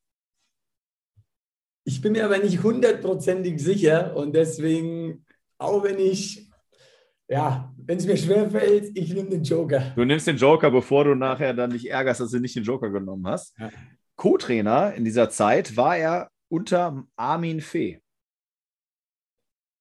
Ich 1.85 2.01
bin 2.01 2.13
mir 2.13 2.25
aber 2.25 2.37
nicht 2.37 2.63
hundertprozentig 2.63 3.61
sicher 3.61 4.15
und 4.15 4.33
deswegen, 4.33 5.25
auch 5.57 5.83
wenn 5.83 5.99
ich 5.99 6.49
ja, 7.29 7.73
wenn 7.77 7.97
es 7.97 8.05
mir 8.05 8.17
schwerfällt, 8.17 8.91
ich 8.97 9.13
nehme 9.13 9.29
den 9.29 9.43
Joker. 9.43 9.93
Du 9.95 10.03
nimmst 10.05 10.27
den 10.27 10.38
Joker, 10.38 10.71
bevor 10.71 11.05
du 11.05 11.15
nachher 11.15 11.53
dann 11.53 11.71
dich 11.71 11.89
ärgerst, 11.89 12.21
dass 12.21 12.31
du 12.31 12.39
nicht 12.39 12.55
den 12.55 12.63
Joker 12.63 12.89
genommen 12.89 13.25
hast. 13.27 13.57
Ja. 13.57 13.71
Co-Trainer 14.15 14.93
in 14.93 15.05
dieser 15.05 15.29
Zeit 15.29 15.75
war 15.75 15.97
er 15.97 16.29
unter 16.49 17.03
Armin 17.15 17.62
Fee. 17.62 17.99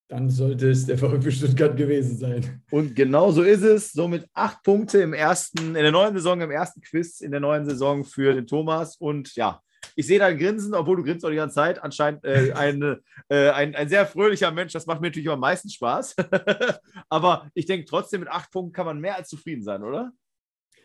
Dann 0.09 0.29
sollte 0.29 0.71
es 0.71 0.85
der 0.85 0.99
VfB 0.99 1.31
Stuttgart 1.31 1.77
gewesen 1.77 2.19
sein. 2.19 2.63
Und 2.71 2.95
genau 2.95 3.31
so 3.31 3.43
ist 3.43 3.63
es. 3.63 3.93
Somit 3.93 4.27
acht 4.35 4.63
Punkte 4.63 5.01
im 5.01 5.15
ersten, 5.15 5.69
in 5.69 5.75
der 5.75 5.91
neuen 5.91 6.15
Saison, 6.15 6.41
im 6.41 6.51
ersten 6.51 6.83
Quiz 6.83 7.21
in 7.21 7.31
der 7.31 7.41
neuen 7.41 7.65
Saison 7.65 8.05
für 8.05 8.35
den 8.35 8.47
Thomas. 8.47 8.97
Und 8.97 9.35
ja, 9.37 9.63
ich 9.97 10.07
sehe 10.07 10.19
dein 10.19 10.39
Grinsen, 10.39 10.75
obwohl 10.75 10.97
du 10.97 11.05
grinst 11.05 11.25
auch 11.25 11.31
die 11.31 11.37
ganze 11.37 11.57
Zeit. 11.57 11.83
Anscheinend 11.83 12.25
äh, 12.25 12.53
ein, 12.55 13.01
äh, 13.29 13.51
ein, 13.51 13.75
ein 13.75 13.89
sehr 13.89 14.07
fröhlicher 14.07 14.51
Mensch. 14.51 14.73
Das 14.73 14.87
macht 14.87 15.01
mir 15.01 15.09
natürlich 15.09 15.29
am 15.29 15.41
meisten 15.41 15.69
Spaß. 15.69 16.17
Aber 17.09 17.51
ich 17.55 17.67
denke 17.67 17.87
trotzdem, 17.87 18.21
mit 18.21 18.31
acht 18.31 18.51
Punkten 18.51 18.73
kann 18.73 18.87
man 18.87 19.01
mehr 19.01 19.17
als 19.17 19.29
zufrieden 19.29 19.63
sein, 19.63 19.83
oder? 19.83 20.13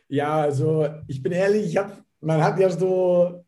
Ja, 0.09 0.41
also 0.41 0.87
ich 1.07 1.21
bin 1.21 1.31
ehrlich, 1.31 1.65
ich 1.65 1.77
hab, 1.77 2.01
man 2.21 2.41
hat 2.41 2.59
ja 2.59 2.69
so, 2.69 3.43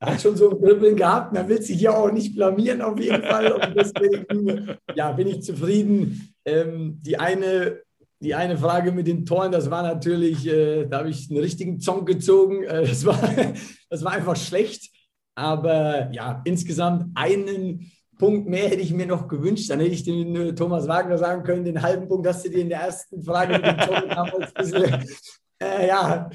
hat 0.00 0.20
schon 0.20 0.36
so 0.36 0.50
ein 0.50 0.60
Dribbeln 0.60 0.96
gehabt. 0.96 1.32
Man 1.32 1.48
will 1.48 1.62
sich 1.62 1.80
ja 1.80 1.92
auch 1.92 2.10
nicht 2.10 2.34
blamieren 2.34 2.82
auf 2.82 2.98
jeden 2.98 3.22
Fall. 3.22 3.52
Und 3.52 3.74
deswegen 3.76 4.76
ja, 4.94 5.12
bin 5.12 5.28
ich 5.28 5.42
zufrieden. 5.42 6.34
Ähm, 6.44 6.98
die 7.02 7.18
eine 7.18 7.80
die 8.20 8.34
eine 8.34 8.56
Frage 8.56 8.92
mit 8.92 9.06
den 9.06 9.26
Toren, 9.26 9.52
das 9.52 9.70
war 9.70 9.82
natürlich, 9.82 10.46
äh, 10.46 10.86
da 10.86 10.98
habe 10.98 11.10
ich 11.10 11.30
einen 11.30 11.40
richtigen 11.40 11.80
Zong 11.80 12.06
gezogen. 12.06 12.64
Äh, 12.64 12.86
das, 12.86 13.04
war, 13.04 13.18
das 13.90 14.04
war 14.04 14.12
einfach 14.12 14.36
schlecht. 14.36 14.90
Aber 15.34 16.10
ja, 16.12 16.40
insgesamt 16.44 17.10
einen 17.14 17.92
Punkt 18.18 18.48
mehr 18.48 18.68
hätte 18.68 18.80
ich 18.80 18.92
mir 18.92 19.06
noch 19.06 19.28
gewünscht. 19.28 19.68
Dann 19.70 19.80
hätte 19.80 19.92
ich 19.92 20.04
den 20.04 20.34
äh, 20.34 20.54
Thomas 20.54 20.88
Wagner 20.88 21.18
sagen 21.18 21.42
können, 21.42 21.64
den 21.64 21.82
halben 21.82 22.08
Punkt 22.08 22.26
hast 22.26 22.44
du 22.44 22.48
dir 22.48 22.60
in 22.60 22.70
der 22.70 22.80
ersten 22.80 23.22
Frage 23.22 23.54
mit 23.54 23.66
dem 23.66 23.78
Zong 23.80 24.08
damals 24.08 24.56
ein 24.56 24.64
bisschen, 24.64 25.04
äh, 25.62 25.86
ja, 25.86 26.30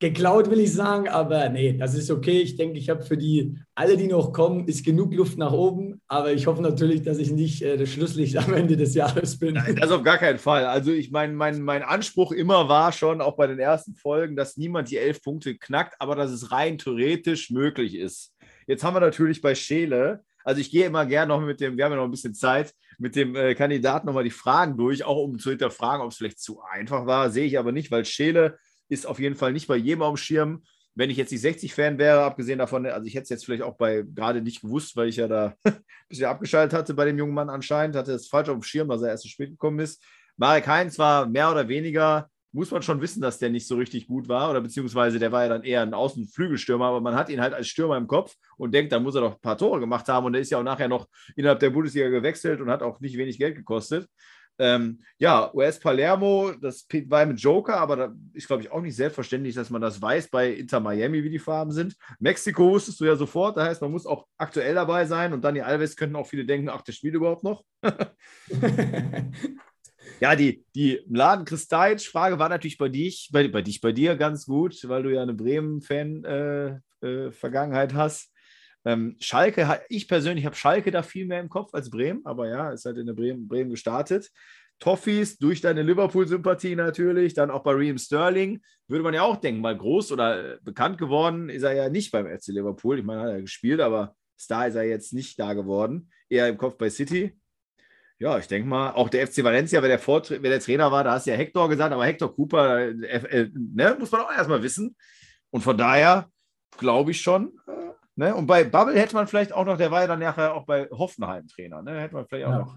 geklaut, 0.00 0.48
will 0.50 0.60
ich 0.60 0.72
sagen, 0.72 1.08
aber 1.08 1.48
nee, 1.48 1.72
das 1.72 1.94
ist 1.94 2.10
okay. 2.10 2.40
Ich 2.40 2.56
denke, 2.56 2.78
ich 2.78 2.88
habe 2.88 3.02
für 3.02 3.16
die 3.16 3.58
alle, 3.74 3.96
die 3.96 4.06
noch 4.06 4.32
kommen, 4.32 4.68
ist 4.68 4.84
genug 4.84 5.12
Luft 5.14 5.38
nach 5.38 5.52
oben. 5.52 6.00
Aber 6.06 6.32
ich 6.32 6.46
hoffe 6.46 6.62
natürlich, 6.62 7.02
dass 7.02 7.18
ich 7.18 7.32
nicht 7.32 7.62
äh, 7.62 7.76
das 7.76 7.88
Schlusslicht 7.88 8.36
am 8.38 8.54
Ende 8.54 8.76
des 8.76 8.94
Jahres 8.94 9.38
bin. 9.38 9.54
Nein, 9.54 9.76
das 9.76 9.90
auf 9.90 10.02
gar 10.02 10.18
keinen 10.18 10.38
Fall. 10.38 10.66
Also 10.66 10.92
ich 10.92 11.10
meine, 11.10 11.32
mein, 11.32 11.62
mein 11.62 11.82
Anspruch 11.82 12.32
immer 12.32 12.68
war 12.68 12.92
schon, 12.92 13.20
auch 13.20 13.36
bei 13.36 13.48
den 13.48 13.58
ersten 13.58 13.94
Folgen, 13.94 14.36
dass 14.36 14.56
niemand 14.56 14.90
die 14.90 14.98
elf 14.98 15.22
Punkte 15.22 15.56
knackt, 15.56 15.96
aber 15.98 16.14
dass 16.14 16.30
es 16.30 16.52
rein 16.52 16.78
theoretisch 16.78 17.50
möglich 17.50 17.96
ist. 17.96 18.34
Jetzt 18.66 18.84
haben 18.84 18.94
wir 18.94 19.00
natürlich 19.00 19.40
bei 19.40 19.54
Scheele, 19.54 20.22
also 20.44 20.60
ich 20.60 20.70
gehe 20.70 20.86
immer 20.86 21.04
gerne 21.04 21.28
noch 21.28 21.40
mit 21.40 21.60
dem, 21.60 21.76
wir 21.76 21.84
haben 21.84 21.92
ja 21.92 21.98
noch 21.98 22.04
ein 22.04 22.10
bisschen 22.10 22.34
Zeit, 22.34 22.72
mit 22.98 23.16
dem 23.16 23.34
äh, 23.36 23.54
Kandidaten 23.54 24.06
nochmal 24.06 24.24
die 24.24 24.30
Fragen 24.30 24.76
durch, 24.76 25.04
auch 25.04 25.22
um 25.22 25.38
zu 25.38 25.50
hinterfragen, 25.50 26.02
ob 26.02 26.10
es 26.10 26.16
vielleicht 26.16 26.40
zu 26.40 26.60
einfach 26.62 27.06
war. 27.06 27.30
Sehe 27.30 27.46
ich 27.46 27.58
aber 27.58 27.72
nicht, 27.72 27.90
weil 27.90 28.04
Scheele 28.04 28.58
ist 28.88 29.06
auf 29.06 29.18
jeden 29.18 29.36
Fall 29.36 29.52
nicht 29.52 29.66
bei 29.66 29.76
jedem 29.76 30.02
auf 30.02 30.14
dem 30.14 30.16
Schirm. 30.16 30.62
Wenn 30.94 31.10
ich 31.10 31.16
jetzt 31.16 31.30
nicht 31.30 31.44
60-Fan 31.44 31.98
wäre, 31.98 32.22
abgesehen 32.22 32.58
davon, 32.58 32.84
also 32.86 33.06
ich 33.06 33.14
hätte 33.14 33.24
es 33.24 33.28
jetzt 33.28 33.44
vielleicht 33.44 33.62
auch 33.62 33.76
bei 33.76 34.02
gerade 34.02 34.42
nicht 34.42 34.62
gewusst, 34.62 34.96
weil 34.96 35.08
ich 35.08 35.16
ja 35.16 35.28
da 35.28 35.54
ein 35.64 35.82
bisschen 36.08 36.26
abgeschaltet 36.26 36.76
hatte 36.76 36.94
bei 36.94 37.04
dem 37.04 37.18
jungen 37.18 37.34
Mann 37.34 37.50
anscheinend, 37.50 37.94
hatte 37.94 38.12
es 38.12 38.28
falsch 38.28 38.48
auf 38.48 38.56
dem 38.56 38.62
Schirm, 38.62 38.88
dass 38.88 39.02
er 39.02 39.10
erst 39.10 39.22
zu 39.22 39.28
spät 39.28 39.50
gekommen 39.50 39.78
ist. 39.78 40.02
Marek 40.36 40.66
Heinz 40.66 40.98
war 40.98 41.26
mehr 41.26 41.50
oder 41.50 41.68
weniger, 41.68 42.28
muss 42.52 42.70
man 42.70 42.82
schon 42.82 43.00
wissen, 43.00 43.20
dass 43.20 43.38
der 43.38 43.50
nicht 43.50 43.66
so 43.66 43.76
richtig 43.76 44.06
gut 44.06 44.28
war, 44.28 44.50
oder 44.50 44.60
beziehungsweise 44.60 45.18
der 45.18 45.30
war 45.32 45.42
ja 45.44 45.48
dann 45.48 45.64
eher 45.64 45.82
ein 45.82 45.94
Außenflügelstürmer, 45.94 46.86
aber 46.86 47.00
man 47.00 47.14
hat 47.14 47.28
ihn 47.28 47.40
halt 47.40 47.54
als 47.54 47.68
Stürmer 47.68 47.96
im 47.96 48.06
Kopf 48.06 48.34
und 48.56 48.72
denkt, 48.72 48.92
da 48.92 48.98
muss 48.98 49.14
er 49.14 49.20
doch 49.20 49.34
ein 49.34 49.40
paar 49.40 49.58
Tore 49.58 49.80
gemacht 49.80 50.08
haben 50.08 50.26
und 50.26 50.34
er 50.34 50.40
ist 50.40 50.50
ja 50.50 50.58
auch 50.58 50.64
nachher 50.64 50.88
noch 50.88 51.06
innerhalb 51.36 51.60
der 51.60 51.70
Bundesliga 51.70 52.08
gewechselt 52.08 52.60
und 52.60 52.70
hat 52.70 52.82
auch 52.82 53.00
nicht 53.00 53.16
wenig 53.16 53.38
Geld 53.38 53.54
gekostet. 53.54 54.08
Ähm, 54.58 55.00
ja, 55.18 55.54
US 55.54 55.78
Palermo, 55.78 56.52
das 56.60 56.84
war 57.06 57.24
mit 57.26 57.40
Joker, 57.40 57.76
aber 57.76 57.96
da 57.96 58.12
ist, 58.32 58.48
glaube 58.48 58.62
ich, 58.62 58.72
auch 58.72 58.80
nicht 58.80 58.96
selbstverständlich, 58.96 59.54
dass 59.54 59.70
man 59.70 59.80
das 59.80 60.02
weiß 60.02 60.28
bei 60.28 60.52
Inter 60.52 60.80
Miami, 60.80 61.22
wie 61.22 61.30
die 61.30 61.38
Farben 61.38 61.70
sind. 61.70 61.94
Mexiko 62.18 62.70
wusstest 62.70 62.98
du 63.00 63.04
ja 63.04 63.14
sofort, 63.14 63.56
da 63.56 63.64
heißt, 63.64 63.80
man 63.80 63.92
muss 63.92 64.06
auch 64.06 64.26
aktuell 64.36 64.74
dabei 64.74 65.06
sein 65.06 65.32
und 65.32 65.44
Dani 65.44 65.60
Alves 65.60 65.94
könnten 65.96 66.16
auch 66.16 66.26
viele 66.26 66.44
denken, 66.44 66.68
ach, 66.68 66.82
der 66.82 66.90
spielt 66.92 67.14
überhaupt 67.14 67.44
noch. 67.44 67.62
ja, 70.20 70.34
die, 70.34 70.64
die 70.74 71.00
Laden 71.08 71.44
Kristajic-Frage 71.44 72.40
war 72.40 72.48
natürlich 72.48 72.78
bei 72.78 72.88
dich, 72.88 73.28
bei, 73.32 73.46
bei 73.48 73.62
dich, 73.62 73.80
bei 73.80 73.92
dir 73.92 74.16
ganz 74.16 74.46
gut, 74.46 74.76
weil 74.88 75.04
du 75.04 75.14
ja 75.14 75.22
eine 75.22 75.34
Bremen-Fan-Vergangenheit 75.34 77.92
äh, 77.92 77.94
äh, 77.94 77.98
hast. 77.98 78.32
Ähm, 78.84 79.16
Schalke, 79.20 79.80
ich 79.88 80.08
persönlich 80.08 80.46
habe 80.46 80.56
Schalke 80.56 80.90
da 80.90 81.02
viel 81.02 81.26
mehr 81.26 81.40
im 81.40 81.48
Kopf 81.48 81.74
als 81.74 81.90
Bremen, 81.90 82.24
aber 82.24 82.48
ja, 82.48 82.70
ist 82.70 82.84
halt 82.84 82.98
in 82.98 83.06
der 83.06 83.14
Bremen, 83.14 83.48
Bremen 83.48 83.70
gestartet. 83.70 84.30
Toffees 84.78 85.38
durch 85.38 85.60
deine 85.60 85.82
Liverpool-Sympathie 85.82 86.76
natürlich, 86.76 87.34
dann 87.34 87.50
auch 87.50 87.64
bei 87.64 87.72
Ream 87.72 87.98
Sterling, 87.98 88.62
würde 88.86 89.02
man 89.02 89.14
ja 89.14 89.22
auch 89.22 89.36
denken, 89.36 89.60
mal 89.60 89.76
groß 89.76 90.12
oder 90.12 90.54
äh, 90.54 90.58
bekannt 90.62 90.98
geworden 90.98 91.48
ist 91.48 91.64
er 91.64 91.72
ja 91.72 91.88
nicht 91.88 92.12
beim 92.12 92.26
FC 92.26 92.48
Liverpool. 92.48 92.98
Ich 92.98 93.04
meine, 93.04 93.22
hat 93.22 93.30
er 93.30 93.40
gespielt, 93.40 93.80
aber 93.80 94.14
Star 94.38 94.68
ist 94.68 94.76
er 94.76 94.84
jetzt 94.84 95.12
nicht 95.12 95.38
da 95.38 95.52
geworden, 95.52 96.10
eher 96.28 96.48
im 96.48 96.56
Kopf 96.56 96.76
bei 96.78 96.90
City. 96.90 97.36
Ja, 98.20 98.38
ich 98.38 98.48
denke 98.48 98.68
mal, 98.68 98.92
auch 98.92 99.08
der 99.08 99.26
FC 99.26 99.44
Valencia, 99.44 99.80
wer 99.82 99.88
der, 99.88 100.00
wer 100.06 100.50
der 100.50 100.60
Trainer 100.60 100.90
war, 100.90 101.04
da 101.04 101.12
hast 101.12 101.26
du 101.26 101.30
ja 101.30 101.36
Hector 101.36 101.68
gesagt, 101.68 101.92
aber 101.92 102.04
Hector 102.04 102.34
Cooper, 102.34 102.80
äh, 102.80 102.92
äh, 102.92 103.50
ne, 103.54 103.96
muss 103.98 104.10
man 104.10 104.22
auch 104.22 104.32
erstmal 104.32 104.62
wissen. 104.62 104.96
Und 105.50 105.62
von 105.62 105.78
daher 105.78 106.28
glaube 106.78 107.12
ich 107.12 107.20
schon, 107.20 107.52
äh, 107.66 107.77
Ne? 108.18 108.34
Und 108.34 108.48
bei 108.48 108.64
Bubble 108.64 108.98
hätte 108.98 109.14
man 109.14 109.28
vielleicht 109.28 109.52
auch 109.52 109.64
noch, 109.64 109.76
der 109.76 109.92
war 109.92 110.00
ja 110.00 110.08
dann 110.08 110.18
nachher 110.18 110.52
auch 110.52 110.66
bei 110.66 110.88
Hoffenheim 110.90 111.46
Trainer, 111.46 111.82
ne? 111.82 112.00
hätte 112.00 112.14
man 112.14 112.26
vielleicht 112.26 112.46
auch 112.46 112.52
ja. 112.52 112.58
noch. 112.58 112.76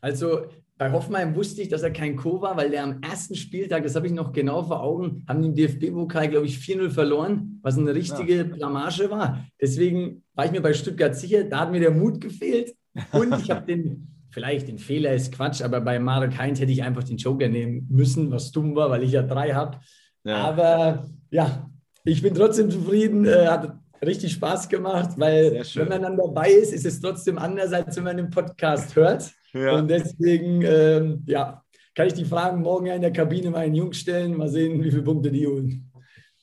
Also 0.00 0.46
bei 0.78 0.90
Hoffenheim 0.90 1.36
wusste 1.36 1.62
ich, 1.62 1.68
dass 1.68 1.82
er 1.82 1.92
kein 1.92 2.16
Co 2.16 2.42
war, 2.42 2.56
weil 2.56 2.70
der 2.70 2.82
am 2.82 3.00
ersten 3.00 3.36
Spieltag, 3.36 3.84
das 3.84 3.94
habe 3.94 4.08
ich 4.08 4.12
noch 4.12 4.32
genau 4.32 4.64
vor 4.64 4.82
Augen, 4.82 5.24
haben 5.28 5.42
den 5.42 5.54
DFB-Pokal, 5.54 6.28
glaube 6.30 6.46
ich, 6.46 6.56
4-0 6.56 6.90
verloren, 6.90 7.60
was 7.62 7.78
eine 7.78 7.94
richtige 7.94 8.38
ja. 8.38 8.42
Blamage 8.42 9.08
war. 9.10 9.46
Deswegen 9.60 10.24
war 10.34 10.46
ich 10.46 10.50
mir 10.50 10.60
bei 10.60 10.74
Stuttgart 10.74 11.14
sicher, 11.14 11.44
da 11.44 11.60
hat 11.60 11.70
mir 11.70 11.80
der 11.80 11.92
Mut 11.92 12.20
gefehlt. 12.20 12.74
Und 13.12 13.32
ich 13.38 13.48
habe 13.48 13.64
den, 13.66 14.08
vielleicht 14.30 14.66
den 14.66 14.78
Fehler 14.78 15.14
ist 15.14 15.32
Quatsch, 15.32 15.62
aber 15.62 15.80
bei 15.80 16.00
Marek 16.00 16.36
Heinz 16.36 16.58
hätte 16.58 16.72
ich 16.72 16.82
einfach 16.82 17.04
den 17.04 17.18
Joker 17.18 17.48
nehmen 17.48 17.86
müssen, 17.88 18.32
was 18.32 18.50
dumm 18.50 18.74
war, 18.74 18.90
weil 18.90 19.04
ich 19.04 19.12
ja 19.12 19.22
drei 19.22 19.52
habe. 19.52 19.78
Ja. 20.24 20.38
Aber 20.38 21.08
ja, 21.30 21.70
ich 22.02 22.22
bin 22.22 22.34
trotzdem 22.34 22.72
zufrieden. 22.72 23.24
Äh, 23.24 23.46
hat 23.46 23.79
richtig 24.04 24.32
Spaß 24.32 24.68
gemacht, 24.68 25.10
weil 25.16 25.62
wenn 25.74 25.88
man 25.88 26.02
dann 26.02 26.16
dabei 26.16 26.50
ist, 26.50 26.72
ist 26.72 26.86
es 26.86 27.00
trotzdem 27.00 27.38
anders, 27.38 27.72
als 27.72 27.96
wenn 27.96 28.04
man 28.04 28.16
den 28.16 28.30
Podcast 28.30 28.94
hört. 28.96 29.30
Ja. 29.52 29.72
Und 29.72 29.88
deswegen, 29.88 30.62
ähm, 30.62 31.22
ja, 31.26 31.62
kann 31.94 32.06
ich 32.06 32.14
die 32.14 32.24
Fragen 32.24 32.62
morgen 32.62 32.86
in 32.86 33.02
der 33.02 33.12
Kabine 33.12 33.50
meinen 33.50 33.74
Jungs 33.74 33.98
stellen, 33.98 34.36
mal 34.36 34.48
sehen, 34.48 34.82
wie 34.82 34.90
viele 34.90 35.02
Punkte 35.02 35.30
die 35.30 35.46
holen. 35.46 35.90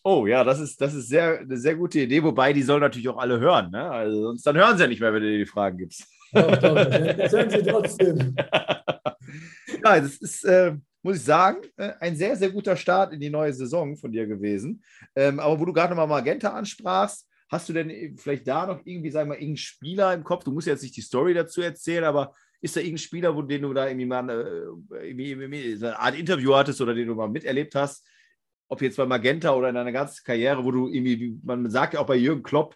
Oh 0.03 0.25
ja, 0.25 0.43
das 0.43 0.59
ist, 0.59 0.79
das 0.79 0.93
ist 0.93 1.09
sehr, 1.09 1.39
eine 1.39 1.57
sehr 1.57 1.75
gute 1.75 1.99
Idee, 1.99 2.23
wobei 2.23 2.53
die 2.53 2.63
sollen 2.63 2.81
natürlich 2.81 3.09
auch 3.09 3.17
alle 3.17 3.39
hören. 3.39 3.71
Ne? 3.71 3.89
Also 3.89 4.23
sonst 4.23 4.45
dann 4.45 4.55
hören 4.55 4.77
sie 4.77 4.83
ja 4.83 4.87
nicht 4.87 5.01
mehr, 5.01 5.13
wenn 5.13 5.21
du 5.21 5.29
dir 5.29 5.39
die 5.39 5.45
Fragen 5.45 5.77
gibst. 5.77 6.05
Doch, 6.31 6.57
doch, 6.57 6.75
das 6.75 7.31
hören 7.31 7.49
sie 7.49 7.63
trotzdem. 7.63 8.35
ja, 9.83 9.99
das 9.99 10.17
ist, 10.17 10.43
äh, 10.45 10.75
muss 11.01 11.17
ich 11.17 11.23
sagen, 11.23 11.59
äh, 11.77 11.91
ein 11.99 12.15
sehr, 12.15 12.35
sehr 12.35 12.49
guter 12.49 12.75
Start 12.75 13.13
in 13.13 13.19
die 13.19 13.29
neue 13.29 13.53
Saison 13.53 13.95
von 13.95 14.11
dir 14.11 14.27
gewesen. 14.27 14.83
Ähm, 15.15 15.39
aber 15.39 15.59
wo 15.59 15.65
du 15.65 15.73
gerade 15.73 15.95
nochmal 15.95 16.07
Magenta 16.07 16.49
ansprachst, 16.51 17.27
Hast 17.49 17.69
du 17.69 17.73
denn 17.73 17.89
äh, 17.89 18.13
vielleicht 18.17 18.47
da 18.47 18.65
noch 18.65 18.81
irgendwie, 18.85 19.11
sagen 19.11 19.29
wir 19.29 19.35
mal, 19.35 19.41
irgendeinen 19.41 19.57
Spieler 19.57 20.13
im 20.13 20.23
Kopf? 20.23 20.43
Du 20.43 20.51
musst 20.51 20.67
jetzt 20.67 20.83
nicht 20.83 20.95
die 20.95 21.01
Story 21.01 21.33
dazu 21.33 21.61
erzählen, 21.61 22.03
aber 22.03 22.33
ist 22.61 22.75
da 22.75 22.79
irgendein 22.79 22.97
Spieler, 22.99 23.35
wo, 23.35 23.41
den 23.41 23.61
du 23.61 23.73
da 23.73 23.87
irgendwie 23.87 24.05
mal 24.05 24.29
äh, 24.29 25.05
irgendwie, 25.07 25.31
irgendwie 25.31 25.85
eine 25.85 25.99
Art 25.99 26.15
Interview 26.15 26.55
hattest 26.55 26.81
oder 26.81 26.93
den 26.93 27.07
du 27.07 27.15
mal 27.15 27.29
miterlebt 27.29 27.75
hast? 27.75 28.05
Ob 28.69 28.81
jetzt 28.81 28.97
bei 28.97 29.05
Magenta 29.05 29.53
oder 29.53 29.69
in 29.69 29.75
deiner 29.75 29.91
ganzen 29.91 30.23
Karriere, 30.25 30.63
wo 30.63 30.71
du 30.71 30.89
irgendwie, 30.89 31.39
man 31.43 31.69
sagt 31.69 31.93
ja 31.93 32.01
auch 32.01 32.05
bei 32.05 32.17
Jürgen 32.17 32.43
Klopp, 32.43 32.75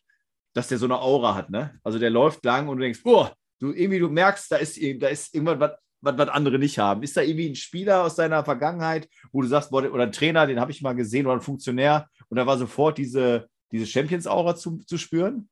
dass 0.53 0.67
der 0.67 0.77
so 0.77 0.85
eine 0.85 0.99
Aura 0.99 1.35
hat, 1.35 1.49
ne? 1.49 1.79
Also 1.83 1.99
der 1.99 2.09
läuft 2.09 2.45
lang 2.45 2.67
und 2.67 2.77
du 2.77 2.83
denkst, 2.83 3.03
boah, 3.03 3.35
du 3.59 3.73
irgendwie, 3.73 3.99
du 3.99 4.09
merkst, 4.09 4.51
da 4.51 4.57
ist, 4.57 4.79
da 4.99 5.07
ist 5.07 5.33
irgendwas, 5.33 5.59
was, 5.59 5.71
was, 6.01 6.17
was 6.17 6.29
andere 6.29 6.59
nicht 6.59 6.77
haben. 6.79 7.03
Ist 7.03 7.17
da 7.17 7.21
irgendwie 7.21 7.49
ein 7.49 7.55
Spieler 7.55 8.03
aus 8.03 8.15
deiner 8.15 8.43
Vergangenheit, 8.43 9.09
wo 9.31 9.41
du 9.41 9.47
sagst, 9.47 9.71
boah, 9.71 9.83
oder 9.91 10.03
ein 10.03 10.11
Trainer, 10.11 10.47
den 10.47 10.59
habe 10.59 10.71
ich 10.71 10.81
mal 10.81 10.93
gesehen, 10.93 11.25
oder 11.25 11.35
ein 11.35 11.41
Funktionär, 11.41 12.07
und 12.29 12.37
da 12.37 12.45
war 12.45 12.57
sofort 12.57 12.97
diese, 12.97 13.49
diese 13.71 13.85
Champions-Aura 13.85 14.55
zu, 14.55 14.79
zu 14.85 14.97
spüren? 14.97 15.49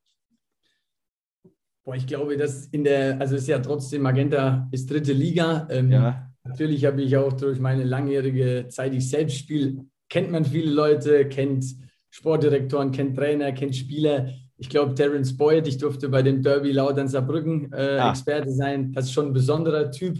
Boah, 1.83 1.95
ich 1.95 2.07
glaube, 2.07 2.37
dass 2.37 2.67
in 2.67 2.83
der, 2.83 3.19
also 3.19 3.35
es 3.35 3.43
ist 3.43 3.47
ja 3.47 3.59
trotzdem, 3.59 4.01
Magenta 4.01 4.67
ist 4.71 4.91
dritte 4.91 5.13
Liga. 5.13 5.67
Ähm, 5.71 5.91
ja. 5.91 6.31
Natürlich 6.43 6.85
habe 6.85 7.01
ich 7.01 7.15
auch 7.17 7.33
durch 7.33 7.59
meine 7.59 7.83
langjährige 7.83 8.67
Zeit, 8.69 8.93
ich 8.93 9.09
selbst 9.09 9.37
spiele, 9.37 9.85
kennt 10.09 10.31
man 10.31 10.45
viele 10.45 10.71
Leute, 10.71 11.27
kennt 11.27 11.65
Sportdirektoren, 12.09 12.91
kennt 12.91 13.15
Trainer, 13.15 13.51
kennt 13.51 13.75
Spieler. 13.75 14.29
Ich 14.57 14.69
glaube, 14.69 14.93
Terence 14.93 15.35
Boyd, 15.35 15.67
ich 15.67 15.77
durfte 15.77 16.09
bei 16.09 16.21
dem 16.21 16.41
Derby 16.41 16.71
Lautern 16.71 17.07
Saarbrücken 17.07 17.71
äh, 17.71 17.97
ah. 17.99 18.09
Experte 18.09 18.51
sein. 18.51 18.91
Das 18.93 19.05
ist 19.05 19.13
schon 19.13 19.27
ein 19.27 19.33
besonderer 19.33 19.91
Typ. 19.91 20.17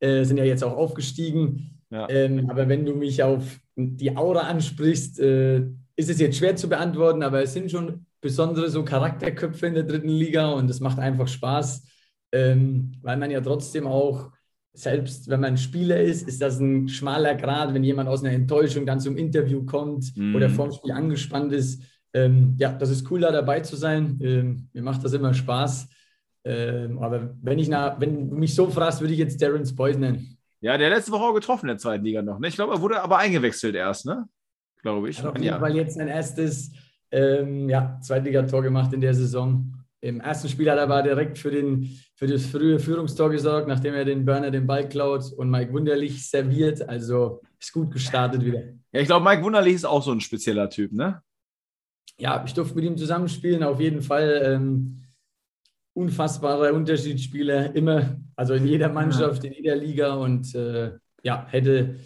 Äh, 0.00 0.24
sind 0.24 0.38
ja 0.38 0.44
jetzt 0.44 0.64
auch 0.64 0.76
aufgestiegen. 0.76 1.80
Ja. 1.90 2.08
Ähm, 2.08 2.48
aber 2.48 2.68
wenn 2.68 2.86
du 2.86 2.94
mich 2.94 3.22
auf 3.22 3.60
die 3.76 4.16
Aura 4.16 4.40
ansprichst, 4.40 5.20
äh, 5.20 5.66
ist 5.96 6.10
es 6.10 6.20
jetzt 6.20 6.38
schwer 6.38 6.56
zu 6.56 6.68
beantworten, 6.68 7.22
aber 7.22 7.42
es 7.42 7.52
sind 7.52 7.70
schon 7.70 8.06
besondere 8.20 8.70
so 8.70 8.84
Charakterköpfe 8.84 9.66
in 9.66 9.74
der 9.74 9.82
dritten 9.82 10.08
Liga 10.08 10.50
und 10.52 10.70
es 10.70 10.80
macht 10.80 10.98
einfach 10.98 11.28
Spaß, 11.28 11.84
ähm, 12.32 12.92
weil 13.02 13.16
man 13.16 13.30
ja 13.30 13.40
trotzdem 13.40 13.86
auch, 13.86 14.30
selbst 14.72 15.28
wenn 15.28 15.40
man 15.40 15.58
Spieler 15.58 16.00
ist, 16.00 16.26
ist 16.26 16.40
das 16.40 16.58
ein 16.58 16.88
schmaler 16.88 17.34
Grad, 17.34 17.74
wenn 17.74 17.84
jemand 17.84 18.08
aus 18.08 18.24
einer 18.24 18.32
Enttäuschung 18.32 18.86
dann 18.86 19.00
zum 19.00 19.16
Interview 19.16 19.64
kommt 19.66 20.16
mhm. 20.16 20.34
oder 20.34 20.48
vorm 20.48 20.72
Spiel 20.72 20.92
angespannt 20.92 21.52
ist. 21.52 21.82
Ähm, 22.14 22.54
ja, 22.58 22.72
das 22.72 22.90
ist 22.90 23.10
cool, 23.10 23.20
da 23.20 23.32
dabei 23.32 23.60
zu 23.60 23.76
sein. 23.76 24.18
Ähm, 24.22 24.68
mir 24.72 24.82
macht 24.82 25.04
das 25.04 25.12
immer 25.12 25.34
Spaß. 25.34 25.88
Ähm, 26.44 26.98
aber 26.98 27.34
wenn, 27.42 27.58
ich 27.58 27.68
nach, 27.68 28.00
wenn 28.00 28.30
du 28.30 28.36
mich 28.36 28.54
so 28.54 28.68
fragst, 28.68 29.00
würde 29.00 29.12
ich 29.12 29.18
jetzt 29.18 29.38
Terence 29.38 29.74
Boyd 29.74 29.98
nennen. 29.98 30.38
Ja, 30.60 30.78
der 30.78 30.90
letzte 30.90 31.12
Woche 31.12 31.24
auch 31.24 31.34
getroffen 31.34 31.66
in 31.66 31.74
der 31.74 31.78
zweiten 31.78 32.04
Liga 32.04 32.22
noch. 32.22 32.38
Ne? 32.38 32.48
Ich 32.48 32.54
glaube, 32.54 32.74
er 32.74 32.80
wurde 32.80 33.02
aber 33.02 33.18
eingewechselt 33.18 33.74
erst, 33.74 34.06
ne? 34.06 34.26
Glaube 34.82 35.08
ich. 35.08 35.18
Hat 35.18 35.26
auf 35.26 35.38
jeden. 35.38 35.58
Fall 35.58 35.74
jetzt 35.74 35.94
sein 35.94 36.08
erstes 36.08 36.72
ähm, 37.10 37.68
ja, 37.68 37.98
Zweitligator 38.02 38.62
gemacht 38.62 38.92
in 38.92 39.00
der 39.00 39.14
Saison. 39.14 39.72
Im 40.00 40.20
ersten 40.20 40.48
Spiel 40.48 40.68
hat 40.70 40.78
er 40.78 40.84
aber 40.84 41.02
direkt 41.02 41.38
für, 41.38 41.50
den, 41.50 41.96
für 42.16 42.26
das 42.26 42.44
frühe 42.46 42.80
Führungstor 42.80 43.30
gesorgt, 43.30 43.68
nachdem 43.68 43.94
er 43.94 44.04
den 44.04 44.24
Burner 44.24 44.50
den 44.50 44.66
Ball 44.66 44.88
klaut 44.88 45.32
und 45.32 45.48
Mike 45.48 45.72
Wunderlich 45.72 46.28
serviert. 46.28 46.88
Also 46.88 47.40
ist 47.60 47.72
gut 47.72 47.92
gestartet 47.92 48.44
wieder. 48.44 48.62
Ja, 48.92 49.00
ich 49.00 49.06
glaube, 49.06 49.24
Mike 49.24 49.42
Wunderlich 49.44 49.74
ist 49.74 49.84
auch 49.84 50.02
so 50.02 50.10
ein 50.10 50.20
spezieller 50.20 50.68
Typ, 50.68 50.92
ne? 50.92 51.22
Ja, 52.18 52.42
ich 52.44 52.52
durfte 52.52 52.74
mit 52.74 52.84
ihm 52.84 52.96
zusammenspielen, 52.96 53.62
auf 53.62 53.80
jeden 53.80 54.02
Fall. 54.02 54.42
Ähm, 54.44 54.98
unfassbarer 55.94 56.72
Unterschiedsspieler, 56.72 57.74
immer, 57.76 58.16
also 58.34 58.54
in 58.54 58.66
jeder 58.66 58.88
Mannschaft, 58.88 59.44
in 59.44 59.52
jeder 59.52 59.76
Liga 59.76 60.14
und 60.14 60.54
äh, 60.54 60.92
ja, 61.22 61.46
hätte 61.48 61.96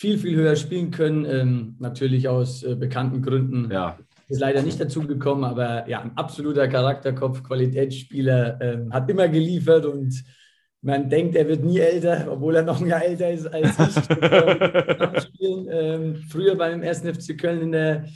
viel, 0.00 0.16
viel 0.16 0.34
höher 0.34 0.56
spielen 0.56 0.90
können. 0.90 1.26
Ähm, 1.26 1.76
natürlich 1.78 2.26
aus 2.26 2.62
äh, 2.62 2.74
bekannten 2.74 3.20
Gründen. 3.20 3.70
Ja. 3.70 3.98
Ist 4.28 4.40
leider 4.40 4.62
nicht 4.62 4.80
dazu 4.80 5.06
gekommen, 5.06 5.44
aber 5.44 5.86
ja, 5.90 6.00
ein 6.00 6.16
absoluter 6.16 6.68
Charakterkopf, 6.68 7.42
Qualitätsspieler, 7.42 8.58
ähm, 8.62 8.92
hat 8.94 9.10
immer 9.10 9.28
geliefert 9.28 9.84
und 9.84 10.24
man 10.80 11.10
denkt, 11.10 11.36
er 11.36 11.46
wird 11.48 11.62
nie 11.64 11.80
älter, 11.80 12.28
obwohl 12.30 12.56
er 12.56 12.62
noch 12.62 12.80
ein 12.80 12.86
Jahr 12.86 13.04
älter 13.04 13.30
ist 13.30 13.46
als 13.46 13.76
ich. 13.78 15.36
ähm, 15.70 16.16
früher 16.30 16.54
beim 16.54 16.82
1. 16.82 17.00
FC 17.00 17.36
Köln 17.36 17.60
in 17.60 17.72
der 17.72 18.06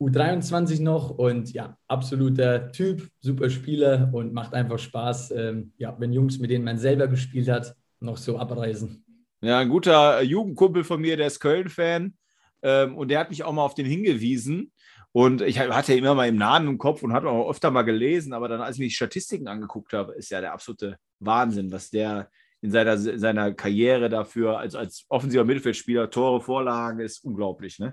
U23 0.00 0.80
noch 0.80 1.10
und 1.10 1.52
ja, 1.52 1.76
absoluter 1.88 2.70
Typ, 2.70 3.08
super 3.20 3.50
Spieler 3.50 4.10
und 4.12 4.32
macht 4.32 4.54
einfach 4.54 4.78
Spaß, 4.78 5.32
ähm, 5.32 5.72
ja, 5.76 5.96
wenn 5.98 6.12
Jungs, 6.12 6.38
mit 6.38 6.52
denen 6.52 6.64
man 6.64 6.78
selber 6.78 7.08
gespielt 7.08 7.48
hat, 7.48 7.74
noch 7.98 8.16
so 8.16 8.38
abreisen. 8.38 9.04
Ja, 9.42 9.58
ein 9.58 9.68
guter 9.68 10.22
Jugendkumpel 10.22 10.84
von 10.84 11.00
mir, 11.00 11.16
der 11.16 11.26
ist 11.26 11.40
Köln-Fan 11.40 12.14
ähm, 12.62 12.96
und 12.96 13.08
der 13.08 13.18
hat 13.18 13.30
mich 13.30 13.42
auch 13.42 13.52
mal 13.52 13.64
auf 13.64 13.74
den 13.74 13.86
hingewiesen. 13.86 14.72
Und 15.10 15.42
ich 15.42 15.58
hatte 15.58 15.94
immer 15.94 16.14
mal 16.14 16.28
im 16.28 16.36
Nahen 16.36 16.68
im 16.68 16.78
Kopf 16.78 17.02
und 17.02 17.12
hatte 17.12 17.28
auch 17.28 17.50
öfter 17.50 17.70
mal 17.70 17.82
gelesen, 17.82 18.32
aber 18.32 18.48
dann, 18.48 18.62
als 18.62 18.76
ich 18.76 18.80
mir 18.80 18.86
die 18.86 18.94
Statistiken 18.94 19.48
angeguckt 19.48 19.92
habe, 19.92 20.14
ist 20.14 20.30
ja 20.30 20.40
der 20.40 20.52
absolute 20.52 20.96
Wahnsinn, 21.18 21.72
was 21.72 21.90
der 21.90 22.30
in 22.62 22.70
seiner, 22.70 22.96
seiner 22.96 23.52
Karriere 23.52 24.08
dafür 24.08 24.58
als, 24.58 24.76
als 24.76 25.04
offensiver 25.08 25.44
Mittelfeldspieler, 25.44 26.08
Tore, 26.08 26.40
Vorlagen, 26.40 27.00
ist 27.00 27.24
unglaublich. 27.24 27.80
Ne? 27.80 27.92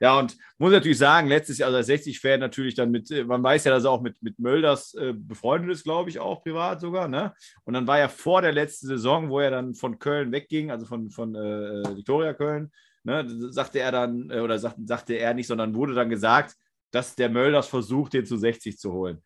Ja, 0.00 0.18
und 0.18 0.36
muss 0.58 0.72
natürlich 0.72 0.98
sagen, 0.98 1.28
letztes 1.28 1.58
Jahr, 1.58 1.68
also 1.68 1.78
als 1.78 1.88
60-Fan 1.88 2.40
natürlich 2.40 2.74
dann 2.74 2.90
mit, 2.90 3.10
man 3.26 3.42
weiß 3.42 3.64
ja, 3.64 3.72
dass 3.72 3.84
er 3.84 3.90
auch 3.90 4.02
mit, 4.02 4.22
mit 4.22 4.38
Mölders 4.38 4.94
äh, 4.94 5.12
befreundet 5.14 5.70
ist, 5.70 5.84
glaube 5.84 6.10
ich, 6.10 6.18
auch 6.18 6.42
privat 6.42 6.80
sogar. 6.80 7.08
Ne? 7.08 7.32
Und 7.64 7.74
dann 7.74 7.86
war 7.86 7.98
ja 7.98 8.08
vor 8.08 8.42
der 8.42 8.52
letzten 8.52 8.86
Saison, 8.86 9.30
wo 9.30 9.40
er 9.40 9.50
dann 9.50 9.74
von 9.74 9.98
Köln 9.98 10.32
wegging, 10.32 10.70
also 10.70 10.86
von, 10.86 11.10
von 11.10 11.34
äh, 11.34 11.96
Viktoria 11.96 12.34
Köln, 12.34 12.70
ne, 13.04 13.24
sagte 13.50 13.80
er 13.80 13.92
dann, 13.92 14.30
äh, 14.30 14.40
oder 14.40 14.58
sagt, 14.58 14.76
sagte 14.84 15.14
er 15.14 15.34
nicht, 15.34 15.46
sondern 15.46 15.74
wurde 15.74 15.94
dann 15.94 16.08
gesagt, 16.08 16.56
dass 16.90 17.14
der 17.14 17.28
Mölders 17.28 17.68
versucht, 17.68 18.12
den 18.14 18.26
zu 18.26 18.36
60 18.36 18.78
zu 18.78 18.92
holen. 18.92 19.22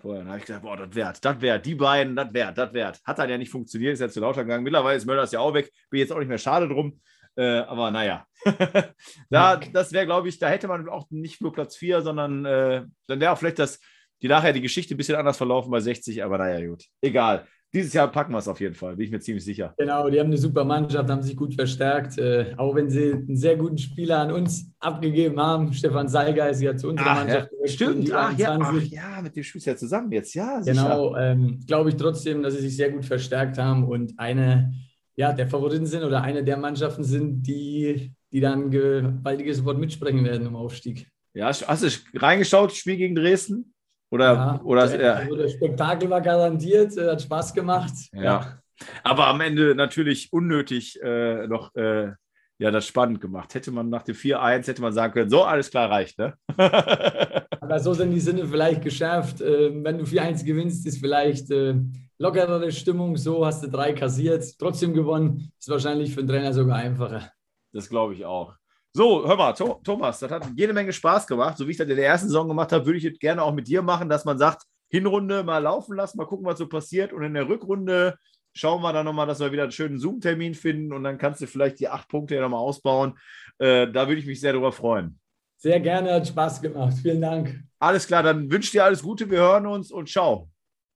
Vorher 0.00 0.24
habe 0.26 0.38
ich 0.38 0.44
gesagt, 0.44 0.62
boah, 0.62 0.76
das 0.76 0.94
wert, 0.94 1.24
das 1.24 1.40
wert, 1.40 1.66
die 1.66 1.74
beiden, 1.74 2.14
das 2.14 2.32
wert, 2.32 2.56
das 2.56 2.72
wert. 2.72 3.00
Hat 3.04 3.18
dann 3.18 3.28
ja 3.28 3.36
nicht 3.36 3.50
funktioniert, 3.50 3.94
ist 3.94 4.00
ja 4.00 4.08
zu 4.08 4.20
lauter 4.20 4.44
gegangen. 4.44 4.62
Mittlerweile 4.62 4.96
ist 4.96 5.06
Mölders 5.06 5.32
ja 5.32 5.40
auch 5.40 5.54
weg, 5.54 5.72
bin 5.90 5.98
jetzt 5.98 6.12
auch 6.12 6.20
nicht 6.20 6.28
mehr 6.28 6.38
schade 6.38 6.68
drum. 6.68 7.00
Äh, 7.38 7.60
aber 7.60 7.92
naja, 7.92 8.26
da, 9.30 9.60
das 9.72 9.92
wäre, 9.92 10.06
glaube 10.06 10.28
ich, 10.28 10.40
da 10.40 10.48
hätte 10.48 10.66
man 10.66 10.88
auch 10.88 11.08
nicht 11.10 11.40
nur 11.40 11.52
Platz 11.52 11.76
4, 11.76 12.02
sondern 12.02 12.44
äh, 12.44 12.82
dann 13.06 13.20
wäre 13.20 13.30
auch 13.30 13.38
vielleicht 13.38 13.60
das, 13.60 13.78
die 14.22 14.26
nachher 14.26 14.52
die 14.52 14.60
Geschichte 14.60 14.94
ein 14.94 14.96
bisschen 14.96 15.14
anders 15.14 15.36
verlaufen 15.36 15.70
bei 15.70 15.78
60, 15.78 16.24
aber 16.24 16.36
naja, 16.36 16.66
gut. 16.66 16.84
Egal. 17.00 17.46
Dieses 17.72 17.92
Jahr 17.92 18.10
packen 18.10 18.32
wir 18.32 18.38
es 18.38 18.48
auf 18.48 18.60
jeden 18.60 18.74
Fall, 18.74 18.96
bin 18.96 19.04
ich 19.04 19.12
mir 19.12 19.20
ziemlich 19.20 19.44
sicher. 19.44 19.74
Genau, 19.78 20.08
die 20.08 20.18
haben 20.18 20.28
eine 20.28 20.38
super 20.38 20.64
Mannschaft, 20.64 21.08
haben 21.08 21.22
sich 21.22 21.36
gut 21.36 21.54
verstärkt. 21.54 22.18
Äh, 22.18 22.54
auch 22.56 22.74
wenn 22.74 22.90
sie 22.90 23.12
einen 23.12 23.36
sehr 23.36 23.56
guten 23.56 23.78
Spieler 23.78 24.18
an 24.20 24.32
uns 24.32 24.72
abgegeben 24.80 25.38
haben. 25.38 25.72
Stefan 25.72 26.08
Seiger 26.08 26.48
ist 26.48 26.60
ja 26.60 26.76
zu 26.76 26.88
unserer 26.88 27.10
ach, 27.10 27.18
Mannschaft. 27.18 27.50
Ja, 27.60 27.68
stimmt, 27.68 28.12
ach 28.12 28.36
ja, 28.36 28.58
ach 28.60 28.82
ja, 28.82 29.20
mit 29.22 29.36
dem 29.36 29.44
spielst 29.44 29.66
du 29.66 29.70
ja 29.70 29.76
zusammen 29.76 30.10
jetzt, 30.10 30.34
ja. 30.34 30.60
Genau, 30.60 31.14
ähm, 31.14 31.60
glaube 31.66 31.90
ich 31.90 31.96
trotzdem, 31.96 32.42
dass 32.42 32.54
sie 32.54 32.62
sich 32.62 32.74
sehr 32.74 32.90
gut 32.90 33.04
verstärkt 33.04 33.58
haben 33.58 33.84
und 33.84 34.18
eine 34.18 34.72
ja, 35.18 35.32
der 35.32 35.48
Favoriten 35.48 35.86
sind 35.86 36.04
oder 36.04 36.22
eine 36.22 36.44
der 36.44 36.56
Mannschaften 36.56 37.02
sind, 37.02 37.42
die, 37.42 38.12
die 38.32 38.40
dann 38.40 38.70
gewaltiges 38.70 39.64
Wort 39.64 39.76
mitsprechen 39.76 40.24
werden 40.24 40.46
im 40.46 40.54
Aufstieg. 40.54 41.08
Ja, 41.34 41.48
hast 41.48 41.82
du 41.82 42.18
reingeschaut, 42.20 42.72
Spiel 42.72 42.96
gegen 42.96 43.16
Dresden? 43.16 43.74
Oder, 44.10 44.32
ja, 44.32 44.60
oder 44.62 44.86
der, 44.86 45.16
also 45.16 45.36
der 45.36 45.48
Spektakel 45.48 46.08
war 46.08 46.20
garantiert, 46.20 46.96
äh, 46.96 47.10
hat 47.10 47.20
Spaß 47.20 47.52
gemacht. 47.52 47.92
Ja. 48.12 48.22
ja. 48.22 48.58
Aber 49.02 49.26
am 49.26 49.40
Ende 49.40 49.74
natürlich 49.74 50.32
unnötig 50.32 51.02
äh, 51.02 51.48
noch 51.48 51.74
äh, 51.74 52.12
ja, 52.60 52.70
das 52.70 52.86
spannend 52.86 53.20
gemacht. 53.20 53.54
Hätte 53.54 53.72
man 53.72 53.88
nach 53.88 54.04
dem 54.04 54.14
4-1, 54.14 54.68
hätte 54.68 54.82
man 54.82 54.92
sagen 54.92 55.12
können, 55.12 55.30
so, 55.30 55.42
alles 55.42 55.68
klar, 55.70 55.90
reicht, 55.90 56.16
ne? 56.18 56.34
Aber 57.60 57.80
so 57.80 57.92
sind 57.92 58.12
die 58.12 58.20
Sinne 58.20 58.46
vielleicht 58.46 58.82
geschärft. 58.82 59.40
Äh, 59.40 59.70
wenn 59.82 59.98
du 59.98 60.04
4-1 60.04 60.44
gewinnst, 60.44 60.86
ist 60.86 60.98
vielleicht 60.98 61.50
äh, 61.50 61.74
lockerere 62.18 62.70
Stimmung, 62.72 63.16
so 63.16 63.46
hast 63.46 63.62
du 63.62 63.68
drei 63.68 63.92
kassiert, 63.92 64.44
trotzdem 64.58 64.92
gewonnen, 64.92 65.52
ist 65.58 65.68
wahrscheinlich 65.68 66.12
für 66.12 66.22
den 66.22 66.28
Trainer 66.28 66.52
sogar 66.52 66.76
einfacher. 66.76 67.30
Das 67.72 67.88
glaube 67.88 68.14
ich 68.14 68.24
auch. 68.24 68.54
So, 68.92 69.26
hör 69.26 69.36
mal, 69.36 69.52
Thomas, 69.52 70.18
das 70.18 70.30
hat 70.30 70.46
jede 70.56 70.72
Menge 70.72 70.92
Spaß 70.92 71.26
gemacht. 71.26 71.56
So 71.56 71.66
wie 71.66 71.72
ich 71.72 71.76
das 71.76 71.88
in 71.88 71.96
der 71.96 72.06
ersten 72.06 72.28
Saison 72.28 72.48
gemacht 72.48 72.72
habe, 72.72 72.86
würde 72.86 72.98
ich 72.98 73.04
es 73.04 73.18
gerne 73.18 73.42
auch 73.42 73.54
mit 73.54 73.68
dir 73.68 73.82
machen, 73.82 74.08
dass 74.08 74.24
man 74.24 74.38
sagt, 74.38 74.62
Hinrunde 74.90 75.44
mal 75.44 75.58
laufen 75.58 75.94
lassen, 75.94 76.16
mal 76.16 76.24
gucken, 76.24 76.46
was 76.46 76.58
so 76.58 76.66
passiert. 76.66 77.12
Und 77.12 77.22
in 77.22 77.34
der 77.34 77.48
Rückrunde 77.48 78.16
schauen 78.54 78.82
wir 78.82 78.92
dann 78.92 79.04
nochmal, 79.04 79.26
dass 79.26 79.40
wir 79.40 79.52
wieder 79.52 79.64
einen 79.64 79.72
schönen 79.72 79.98
Zoom-Termin 79.98 80.54
finden 80.54 80.92
und 80.92 81.04
dann 81.04 81.18
kannst 81.18 81.40
du 81.40 81.46
vielleicht 81.46 81.78
die 81.78 81.88
acht 81.88 82.08
Punkte 82.08 82.34
ja 82.34 82.40
nochmal 82.40 82.60
ausbauen. 82.60 83.18
Äh, 83.58 83.90
da 83.92 84.08
würde 84.08 84.20
ich 84.20 84.26
mich 84.26 84.40
sehr 84.40 84.52
darüber 84.52 84.72
freuen. 84.72 85.18
Sehr 85.58 85.80
gerne, 85.80 86.14
hat 86.14 86.26
Spaß 86.26 86.62
gemacht. 86.62 86.94
Vielen 87.02 87.20
Dank. 87.20 87.62
Alles 87.78 88.06
klar, 88.06 88.22
dann 88.22 88.50
wünsche 88.50 88.66
ich 88.66 88.72
dir 88.72 88.84
alles 88.84 89.02
Gute. 89.02 89.30
Wir 89.30 89.38
hören 89.38 89.66
uns 89.66 89.92
und 89.92 90.08
ciao. 90.08 90.48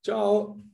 Ciao. 0.02 0.71